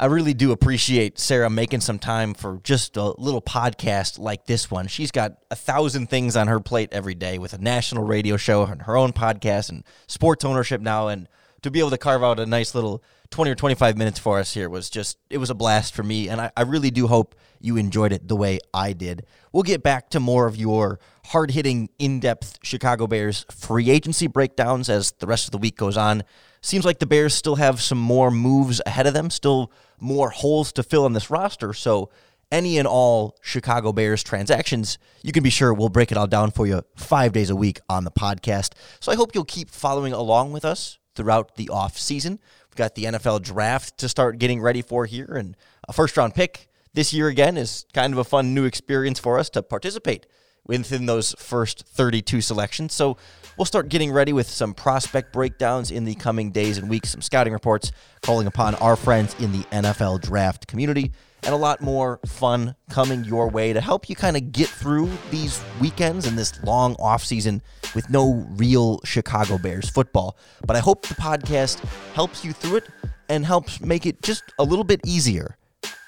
I 0.00 0.06
really 0.06 0.32
do 0.32 0.50
appreciate 0.50 1.18
Sarah 1.18 1.50
making 1.50 1.82
some 1.82 1.98
time 1.98 2.32
for 2.32 2.58
just 2.64 2.96
a 2.96 3.12
little 3.20 3.42
podcast 3.42 4.18
like 4.18 4.46
this 4.46 4.70
one. 4.70 4.86
She's 4.86 5.10
got 5.10 5.34
a 5.50 5.54
thousand 5.54 6.08
things 6.08 6.36
on 6.36 6.48
her 6.48 6.58
plate 6.58 6.88
every 6.90 7.14
day 7.14 7.36
with 7.36 7.52
a 7.52 7.58
national 7.58 8.04
radio 8.04 8.38
show 8.38 8.62
and 8.62 8.80
her 8.80 8.96
own 8.96 9.12
podcast 9.12 9.68
and 9.68 9.84
sports 10.06 10.42
ownership 10.42 10.80
now. 10.80 11.08
And 11.08 11.28
to 11.60 11.70
be 11.70 11.80
able 11.80 11.90
to 11.90 11.98
carve 11.98 12.24
out 12.24 12.40
a 12.40 12.46
nice 12.46 12.74
little 12.74 13.04
20 13.28 13.50
or 13.50 13.54
25 13.54 13.98
minutes 13.98 14.18
for 14.18 14.38
us 14.38 14.54
here 14.54 14.70
was 14.70 14.88
just, 14.88 15.18
it 15.28 15.36
was 15.36 15.50
a 15.50 15.54
blast 15.54 15.94
for 15.94 16.02
me. 16.02 16.30
And 16.30 16.40
I, 16.40 16.50
I 16.56 16.62
really 16.62 16.90
do 16.90 17.06
hope 17.06 17.34
you 17.60 17.76
enjoyed 17.76 18.12
it 18.12 18.26
the 18.26 18.36
way 18.36 18.58
I 18.72 18.94
did. 18.94 19.26
We'll 19.52 19.64
get 19.64 19.82
back 19.82 20.08
to 20.10 20.20
more 20.20 20.46
of 20.46 20.56
your 20.56 20.98
hard 21.26 21.50
hitting, 21.50 21.90
in 21.98 22.20
depth 22.20 22.58
Chicago 22.62 23.06
Bears 23.06 23.44
free 23.50 23.90
agency 23.90 24.28
breakdowns 24.28 24.88
as 24.88 25.12
the 25.18 25.26
rest 25.26 25.46
of 25.46 25.50
the 25.50 25.58
week 25.58 25.76
goes 25.76 25.98
on. 25.98 26.22
Seems 26.62 26.84
like 26.84 26.98
the 26.98 27.06
Bears 27.06 27.34
still 27.34 27.56
have 27.56 27.80
some 27.80 27.98
more 27.98 28.30
moves 28.30 28.82
ahead 28.84 29.06
of 29.06 29.14
them, 29.14 29.30
still 29.30 29.72
more 29.98 30.30
holes 30.30 30.72
to 30.72 30.82
fill 30.82 31.06
in 31.06 31.12
this 31.12 31.30
roster. 31.30 31.72
So, 31.72 32.10
any 32.52 32.78
and 32.78 32.88
all 32.88 33.36
Chicago 33.42 33.92
Bears 33.92 34.24
transactions, 34.24 34.98
you 35.22 35.30
can 35.30 35.44
be 35.44 35.50
sure 35.50 35.72
we'll 35.72 35.88
break 35.88 36.10
it 36.10 36.18
all 36.18 36.26
down 36.26 36.50
for 36.50 36.66
you 36.66 36.82
five 36.96 37.32
days 37.32 37.48
a 37.48 37.56
week 37.56 37.80
on 37.88 38.04
the 38.04 38.10
podcast. 38.10 38.72
So, 39.00 39.10
I 39.12 39.14
hope 39.14 39.34
you'll 39.34 39.44
keep 39.44 39.70
following 39.70 40.12
along 40.12 40.52
with 40.52 40.64
us 40.64 40.98
throughout 41.14 41.56
the 41.56 41.68
off 41.70 41.96
season. 41.96 42.38
We've 42.68 42.76
got 42.76 42.94
the 42.94 43.04
NFL 43.04 43.42
draft 43.42 43.98
to 43.98 44.08
start 44.08 44.38
getting 44.38 44.60
ready 44.60 44.82
for 44.82 45.06
here, 45.06 45.34
and 45.34 45.56
a 45.88 45.92
first 45.92 46.16
round 46.16 46.34
pick 46.34 46.68
this 46.92 47.12
year 47.12 47.28
again 47.28 47.56
is 47.56 47.86
kind 47.94 48.12
of 48.12 48.18
a 48.18 48.24
fun 48.24 48.54
new 48.54 48.64
experience 48.64 49.18
for 49.18 49.38
us 49.38 49.48
to 49.50 49.62
participate 49.62 50.26
within 50.66 51.06
those 51.06 51.34
first 51.38 51.86
32 51.86 52.40
selections. 52.40 52.94
So 52.94 53.16
we'll 53.56 53.64
start 53.64 53.88
getting 53.88 54.12
ready 54.12 54.32
with 54.32 54.48
some 54.48 54.74
prospect 54.74 55.32
breakdowns 55.32 55.90
in 55.90 56.04
the 56.04 56.14
coming 56.14 56.50
days 56.50 56.78
and 56.78 56.88
weeks, 56.88 57.10
some 57.10 57.22
scouting 57.22 57.52
reports, 57.52 57.92
calling 58.22 58.46
upon 58.46 58.74
our 58.76 58.96
friends 58.96 59.34
in 59.38 59.52
the 59.52 59.64
NFL 59.64 60.20
draft 60.20 60.66
community, 60.66 61.12
and 61.42 61.54
a 61.54 61.58
lot 61.58 61.80
more 61.80 62.20
fun 62.26 62.74
coming 62.90 63.24
your 63.24 63.48
way 63.48 63.72
to 63.72 63.80
help 63.80 64.08
you 64.08 64.16
kind 64.16 64.36
of 64.36 64.52
get 64.52 64.68
through 64.68 65.10
these 65.30 65.62
weekends 65.80 66.26
and 66.26 66.36
this 66.36 66.62
long 66.62 66.94
off 66.98 67.24
season 67.24 67.62
with 67.94 68.08
no 68.10 68.46
real 68.50 69.00
Chicago 69.04 69.58
Bears 69.58 69.88
football. 69.88 70.36
But 70.66 70.76
I 70.76 70.80
hope 70.80 71.06
the 71.06 71.14
podcast 71.14 71.78
helps 72.14 72.44
you 72.44 72.52
through 72.52 72.76
it 72.76 72.88
and 73.28 73.46
helps 73.46 73.80
make 73.80 74.06
it 74.06 74.22
just 74.22 74.44
a 74.58 74.64
little 74.64 74.84
bit 74.84 75.00
easier 75.06 75.56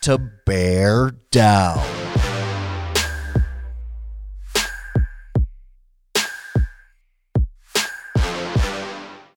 to 0.02 0.18
bear 0.44 1.12
down. 1.30 2.01